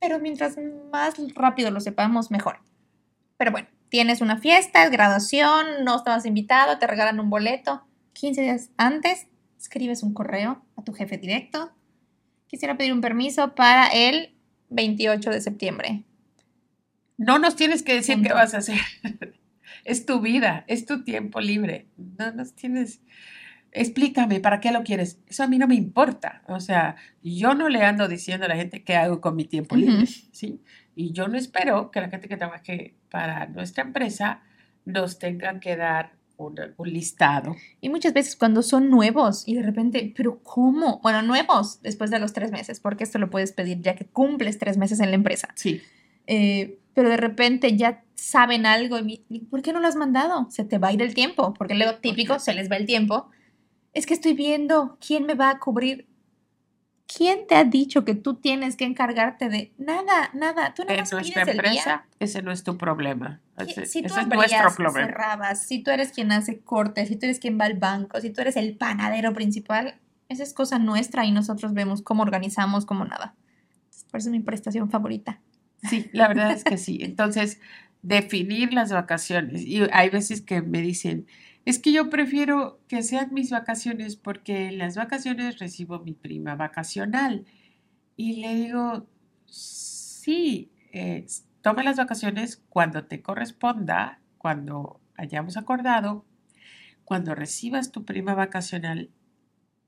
Pero 0.00 0.18
mientras 0.18 0.56
más 0.92 1.14
rápido 1.34 1.70
lo 1.70 1.80
sepamos, 1.80 2.30
mejor. 2.30 2.58
Pero 3.38 3.52
bueno, 3.52 3.68
tienes 3.88 4.20
una 4.20 4.36
fiesta, 4.36 4.86
graduación, 4.90 5.84
no 5.84 5.96
estabas 5.96 6.26
invitado, 6.26 6.78
te 6.78 6.86
regalan 6.86 7.20
un 7.20 7.30
boleto. 7.30 7.86
15 8.14 8.42
días 8.42 8.70
antes, 8.76 9.28
escribes 9.58 10.02
un 10.02 10.14
correo 10.14 10.64
a 10.76 10.84
tu 10.84 10.92
jefe 10.92 11.18
directo. 11.18 11.72
Quisiera 12.46 12.76
pedir 12.76 12.92
un 12.92 13.00
permiso 13.00 13.54
para 13.54 13.88
el 13.88 14.34
28 14.70 15.30
de 15.30 15.40
septiembre. 15.40 16.04
No 17.16 17.38
nos 17.38 17.56
tienes 17.56 17.82
que 17.82 17.94
decir 17.94 18.20
qué 18.22 18.32
vas 18.32 18.54
a 18.54 18.58
hacer. 18.58 18.80
Es 19.84 20.06
tu 20.06 20.20
vida, 20.20 20.64
es 20.68 20.86
tu 20.86 21.02
tiempo 21.02 21.40
libre. 21.40 21.88
No 21.96 22.32
nos 22.32 22.54
tienes. 22.54 23.02
Explícame, 23.72 24.38
¿para 24.38 24.60
qué 24.60 24.70
lo 24.70 24.84
quieres? 24.84 25.18
Eso 25.26 25.42
a 25.42 25.48
mí 25.48 25.58
no 25.58 25.66
me 25.66 25.74
importa. 25.74 26.42
O 26.46 26.60
sea, 26.60 26.96
yo 27.22 27.54
no 27.54 27.68
le 27.68 27.82
ando 27.82 28.06
diciendo 28.06 28.46
a 28.46 28.48
la 28.48 28.56
gente 28.56 28.84
qué 28.84 28.94
hago 28.94 29.20
con 29.20 29.34
mi 29.34 29.44
tiempo 29.44 29.76
libre. 29.76 30.06
¿sí? 30.06 30.60
Y 30.94 31.12
yo 31.12 31.26
no 31.26 31.36
espero 31.36 31.90
que 31.90 32.00
la 32.00 32.10
gente 32.10 32.28
que 32.28 32.36
trabaje 32.36 32.94
para 33.10 33.46
nuestra 33.46 33.82
empresa 33.82 34.42
nos 34.84 35.18
tenga 35.18 35.58
que 35.58 35.76
dar 35.76 36.12
un 36.42 36.92
listado. 36.92 37.56
Y 37.80 37.88
muchas 37.88 38.12
veces 38.12 38.36
cuando 38.36 38.62
son 38.62 38.90
nuevos 38.90 39.46
y 39.46 39.54
de 39.54 39.62
repente, 39.62 40.12
pero 40.16 40.40
¿cómo? 40.42 41.00
Bueno, 41.02 41.22
nuevos 41.22 41.80
después 41.82 42.10
de 42.10 42.18
los 42.18 42.32
tres 42.32 42.50
meses, 42.50 42.80
porque 42.80 43.04
esto 43.04 43.18
lo 43.18 43.30
puedes 43.30 43.52
pedir 43.52 43.80
ya 43.80 43.94
que 43.94 44.06
cumples 44.06 44.58
tres 44.58 44.76
meses 44.76 45.00
en 45.00 45.10
la 45.10 45.14
empresa. 45.16 45.48
Sí, 45.54 45.80
Eh, 46.26 46.78
pero 46.94 47.08
de 47.08 47.16
repente 47.16 47.76
ya 47.76 48.04
saben 48.14 48.66
algo 48.66 48.98
y 48.98 49.24
y 49.28 49.40
¿por 49.40 49.62
qué 49.62 49.72
no 49.72 49.80
lo 49.80 49.88
has 49.88 49.96
mandado? 49.96 50.46
Se 50.50 50.64
te 50.64 50.78
va 50.78 50.88
a 50.88 50.92
ir 50.92 51.02
el 51.02 51.14
tiempo, 51.14 51.54
porque 51.54 51.74
luego 51.74 51.96
típico, 51.98 52.38
se 52.38 52.54
les 52.54 52.70
va 52.70 52.76
el 52.76 52.86
tiempo. 52.86 53.28
Es 53.92 54.06
que 54.06 54.14
estoy 54.14 54.34
viendo 54.34 54.98
quién 55.06 55.24
me 55.26 55.34
va 55.34 55.50
a 55.50 55.58
cubrir. 55.58 56.06
¿Quién 57.16 57.46
te 57.46 57.54
ha 57.56 57.64
dicho 57.64 58.04
que 58.04 58.14
tú 58.14 58.34
tienes 58.34 58.76
que 58.76 58.84
encargarte 58.84 59.48
de 59.48 59.72
nada, 59.78 60.30
nada? 60.34 60.74
Tú 60.74 60.82
en 60.88 60.96
más 60.96 61.12
nuestra 61.12 61.44
pides 61.44 61.56
el 61.56 61.62
día. 61.62 61.70
empresa 61.70 62.04
ese 62.18 62.42
no 62.42 62.52
es 62.52 62.62
tu 62.62 62.78
problema. 62.78 63.40
Ese, 63.56 63.86
si 63.86 64.02
tú 64.02 64.06
ese 64.06 64.20
es 64.20 64.26
abrías, 64.26 64.50
nuestro 64.62 64.74
problema. 64.74 65.08
cerrabas, 65.08 65.66
si 65.66 65.82
tú 65.82 65.90
eres 65.90 66.12
quien 66.12 66.32
hace 66.32 66.60
cortes, 66.60 67.08
si 67.08 67.16
tú 67.16 67.26
eres 67.26 67.38
quien 67.38 67.58
va 67.58 67.64
al 67.66 67.74
banco, 67.74 68.20
si 68.20 68.30
tú 68.30 68.40
eres 68.40 68.56
el 68.56 68.76
panadero 68.76 69.34
principal, 69.34 69.96
esa 70.28 70.42
es 70.42 70.54
cosa 70.54 70.78
nuestra 70.78 71.26
y 71.26 71.32
nosotros 71.32 71.74
vemos 71.74 72.02
cómo 72.02 72.22
organizamos, 72.22 72.86
cómo 72.86 73.04
nada. 73.04 73.34
Por 74.10 74.20
eso 74.20 74.28
es 74.28 74.32
mi 74.32 74.40
prestación 74.40 74.90
favorita. 74.90 75.40
Sí, 75.88 76.08
la 76.12 76.28
verdad 76.28 76.52
es 76.52 76.64
que 76.64 76.76
sí. 76.78 76.98
Entonces, 77.02 77.60
definir 78.02 78.72
las 78.72 78.92
vacaciones. 78.92 79.62
Y 79.62 79.82
hay 79.92 80.10
veces 80.10 80.40
que 80.40 80.62
me 80.62 80.80
dicen, 80.80 81.26
es 81.64 81.78
que 81.78 81.92
yo 81.92 82.10
prefiero 82.10 82.80
que 82.88 83.02
sean 83.02 83.32
mis 83.32 83.50
vacaciones 83.50 84.16
porque 84.16 84.68
en 84.68 84.78
las 84.78 84.96
vacaciones 84.96 85.58
recibo 85.58 86.00
mi 86.00 86.12
prima 86.12 86.56
vacacional. 86.56 87.46
Y 88.16 88.40
le 88.40 88.54
digo, 88.54 89.06
sí, 89.46 90.72
eh, 90.92 91.26
toma 91.60 91.82
las 91.82 91.96
vacaciones 91.96 92.62
cuando 92.68 93.04
te 93.04 93.22
corresponda, 93.22 94.20
cuando 94.38 95.00
hayamos 95.16 95.56
acordado, 95.56 96.24
cuando 97.04 97.34
recibas 97.34 97.92
tu 97.92 98.04
prima 98.04 98.34
vacacional, 98.34 99.10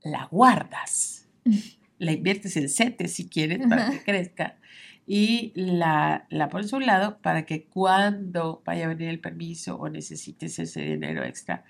la 0.02 0.26
guardas. 0.26 1.28
La 1.96 2.10
inviertes 2.10 2.56
en 2.56 2.68
CETES 2.68 3.14
si 3.14 3.28
quieres 3.28 3.68
para 3.68 3.88
que 3.88 4.02
crezca 4.02 4.58
y 5.07 5.53
la, 5.55 6.27
la 6.31 6.49
pones 6.49 6.73
a 6.73 6.77
un 6.77 6.87
lado 6.87 7.19
para 7.19 7.45
que 7.45 7.64
cuando 7.64 8.62
vaya 8.64 8.87
a 8.87 8.88
venir 8.88 9.09
el 9.09 9.21
permiso 9.21 9.77
o 9.77 9.88
necesites 9.88 10.59
ese 10.59 10.81
dinero 10.81 11.25
extra, 11.25 11.64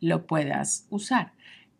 lo 0.00 0.26
puedas 0.26 0.86
usar. 0.90 1.32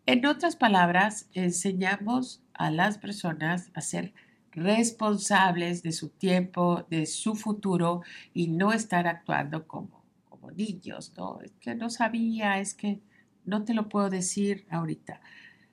En 0.06 0.24
otras 0.26 0.56
palabras, 0.56 1.28
enseñamos 1.32 2.42
a 2.54 2.70
las 2.70 2.98
personas 2.98 3.70
a 3.74 3.80
ser 3.80 4.14
responsables 4.52 5.82
de 5.82 5.92
su 5.92 6.08
tiempo, 6.08 6.86
de 6.88 7.06
su 7.06 7.34
futuro 7.34 8.02
y 8.32 8.48
no 8.48 8.72
estar 8.72 9.06
actuando 9.06 9.66
como, 9.66 10.02
como 10.28 10.50
niños, 10.50 11.12
¿no? 11.16 11.40
Es 11.42 11.52
que 11.60 11.74
no 11.74 11.90
sabía, 11.90 12.58
es 12.58 12.74
que 12.74 13.00
no 13.44 13.64
te 13.64 13.74
lo 13.74 13.88
puedo 13.88 14.08
decir 14.08 14.66
ahorita. 14.70 15.20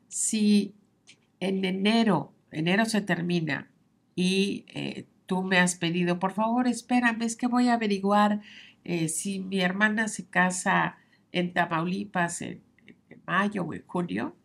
Si 0.08 0.76
en 1.40 1.64
enero, 1.64 2.34
enero 2.52 2.86
se 2.86 3.02
termina 3.02 3.72
y 4.16 4.66
eh, 4.68 5.06
tú 5.34 5.42
me 5.42 5.58
has 5.58 5.74
pedido, 5.74 6.20
por 6.20 6.32
favor, 6.32 6.68
espérame, 6.68 7.24
es 7.24 7.36
que 7.36 7.48
voy 7.48 7.68
a 7.68 7.74
averiguar 7.74 8.42
eh, 8.84 9.10
si 9.10 9.40
mi 9.40 9.62
hermana 9.62 10.08
se 10.08 10.28
casa 10.28 10.98
en 11.32 11.54
Tamaulipas 11.54 12.44
en, 12.44 12.62
mayo 13.26 13.64
o 13.64 13.74
en 13.74 13.84
junio. 13.88 14.36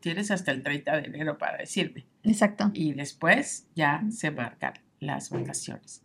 Tienes 0.00 0.30
hasta 0.30 0.52
el 0.52 0.62
30 0.62 0.96
de 0.96 1.06
enero 1.06 1.36
para 1.36 1.58
decirme. 1.58 2.06
Exacto. 2.22 2.70
Y 2.72 2.94
después 2.94 3.66
ya 3.74 4.02
se 4.10 4.30
marcan 4.30 4.72
las 5.00 5.28
vacaciones. 5.28 6.02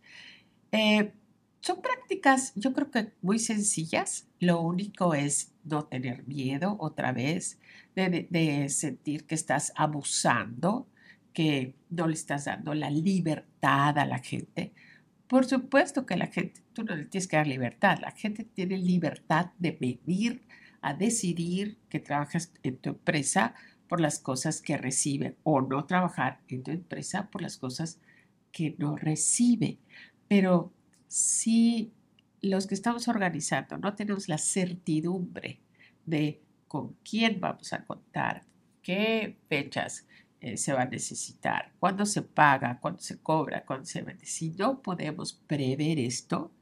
Eh, 0.72 1.14
son 1.60 1.80
prácticas, 1.80 2.52
yo 2.54 2.74
creo 2.74 2.90
que 2.90 3.12
muy 3.22 3.38
sencillas. 3.38 4.28
Lo 4.40 4.60
único 4.60 5.14
es 5.14 5.54
no 5.64 5.86
tener 5.86 6.26
miedo 6.26 6.76
otra 6.80 7.12
vez, 7.12 7.58
de, 7.94 8.26
de 8.28 8.68
sentir 8.68 9.24
que 9.24 9.34
estás 9.34 9.72
abusando 9.74 10.86
que 11.36 11.74
no 11.90 12.08
le 12.08 12.14
estás 12.14 12.46
dando 12.46 12.72
la 12.72 12.88
libertad 12.88 13.98
a 13.98 14.06
la 14.06 14.20
gente. 14.20 14.72
Por 15.26 15.44
supuesto 15.44 16.06
que 16.06 16.16
la 16.16 16.28
gente, 16.28 16.62
tú 16.72 16.82
no 16.82 16.96
le 16.96 17.04
tienes 17.04 17.28
que 17.28 17.36
dar 17.36 17.46
libertad, 17.46 17.98
la 18.00 18.10
gente 18.12 18.42
tiene 18.42 18.78
libertad 18.78 19.50
de 19.58 19.72
venir 19.72 20.40
a 20.80 20.94
decidir 20.94 21.76
que 21.90 22.00
trabajas 22.00 22.54
en 22.62 22.78
tu 22.78 22.88
empresa 22.88 23.54
por 23.86 24.00
las 24.00 24.18
cosas 24.18 24.62
que 24.62 24.78
recibe 24.78 25.36
o 25.42 25.60
no 25.60 25.84
trabajar 25.84 26.40
en 26.48 26.62
tu 26.62 26.70
empresa 26.70 27.28
por 27.30 27.42
las 27.42 27.58
cosas 27.58 28.00
que 28.50 28.74
no 28.78 28.96
recibe. 28.96 29.76
Pero 30.28 30.72
si 31.06 31.92
los 32.40 32.66
que 32.66 32.74
estamos 32.74 33.08
organizando 33.08 33.76
no 33.76 33.94
tenemos 33.94 34.30
la 34.30 34.38
certidumbre 34.38 35.60
de 36.06 36.40
con 36.66 36.96
quién 37.04 37.40
vamos 37.40 37.74
a 37.74 37.84
contar, 37.84 38.46
qué 38.80 39.36
fechas, 39.50 40.06
eh, 40.40 40.56
se 40.56 40.72
va 40.72 40.82
a 40.82 40.86
necesitar, 40.86 41.72
cuándo 41.78 42.04
se 42.06 42.22
paga, 42.22 42.78
cuándo 42.80 43.00
se 43.00 43.18
cobra, 43.18 43.64
cuándo 43.64 43.86
se 43.86 44.02
vende. 44.02 44.26
Si 44.26 44.50
no 44.50 44.82
podemos 44.82 45.32
prever 45.32 45.98
esto, 45.98 46.52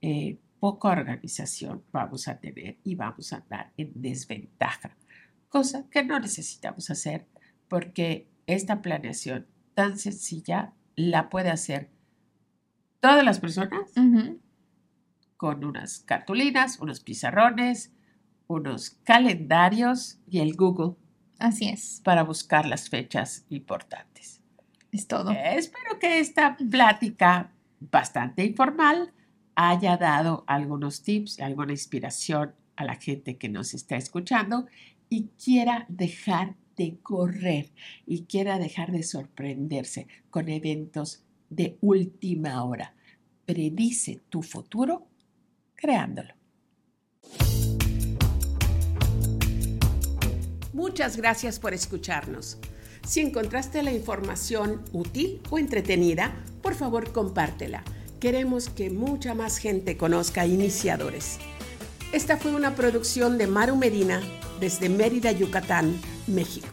eh, 0.00 0.38
poca 0.60 0.88
organización 0.88 1.82
vamos 1.92 2.28
a 2.28 2.38
tener 2.38 2.78
y 2.84 2.94
vamos 2.94 3.32
a 3.32 3.38
andar 3.38 3.72
en 3.76 3.92
desventaja, 3.94 4.96
cosa 5.48 5.88
que 5.90 6.04
no 6.04 6.20
necesitamos 6.20 6.90
hacer 6.90 7.26
porque 7.68 8.28
esta 8.46 8.82
planeación 8.82 9.46
tan 9.74 9.98
sencilla 9.98 10.74
la 10.96 11.30
puede 11.30 11.50
hacer 11.50 11.90
todas 13.00 13.24
las 13.24 13.40
personas 13.40 13.92
con 15.36 15.64
unas 15.64 16.00
cartulinas, 16.00 16.78
unos 16.80 17.00
pizarrones, 17.00 17.92
unos 18.46 18.90
calendarios 19.04 20.18
y 20.28 20.40
el 20.40 20.54
Google 20.54 20.96
Así 21.40 21.68
es. 21.68 22.00
Para 22.04 22.22
buscar 22.22 22.66
las 22.66 22.88
fechas 22.88 23.44
importantes. 23.48 24.40
Es 24.92 25.06
todo. 25.06 25.30
espero 25.30 25.98
que 25.98 26.20
esta 26.20 26.56
plática 26.56 27.52
bastante 27.78 28.44
informal 28.44 29.12
haya 29.54 29.96
dado 29.96 30.44
algunos 30.46 31.02
tips, 31.02 31.40
alguna 31.40 31.72
inspiración 31.72 32.54
a 32.76 32.84
la 32.84 32.96
gente 32.96 33.36
que 33.36 33.48
nos 33.48 33.74
está 33.74 33.96
escuchando 33.96 34.66
y 35.08 35.28
quiera 35.42 35.86
dejar 35.88 36.56
de 36.76 36.98
correr 37.02 37.70
y 38.06 38.24
quiera 38.24 38.58
dejar 38.58 38.92
de 38.92 39.02
sorprenderse 39.02 40.08
con 40.30 40.48
eventos 40.48 41.22
de 41.48 41.78
última 41.80 42.62
hora. 42.64 42.94
Predice 43.46 44.20
tu 44.28 44.42
futuro 44.42 45.06
creándolo. 45.74 46.39
Muchas 50.72 51.16
gracias 51.16 51.58
por 51.58 51.74
escucharnos. 51.74 52.58
Si 53.06 53.20
encontraste 53.20 53.82
la 53.82 53.92
información 53.92 54.82
útil 54.92 55.40
o 55.50 55.58
entretenida, 55.58 56.34
por 56.62 56.74
favor 56.74 57.12
compártela. 57.12 57.82
Queremos 58.20 58.68
que 58.68 58.90
mucha 58.90 59.34
más 59.34 59.58
gente 59.58 59.96
conozca 59.96 60.46
iniciadores. 60.46 61.38
Esta 62.12 62.36
fue 62.36 62.54
una 62.54 62.74
producción 62.74 63.38
de 63.38 63.46
Maru 63.46 63.76
Medina 63.76 64.20
desde 64.60 64.88
Mérida, 64.88 65.32
Yucatán, 65.32 66.00
México. 66.26 66.68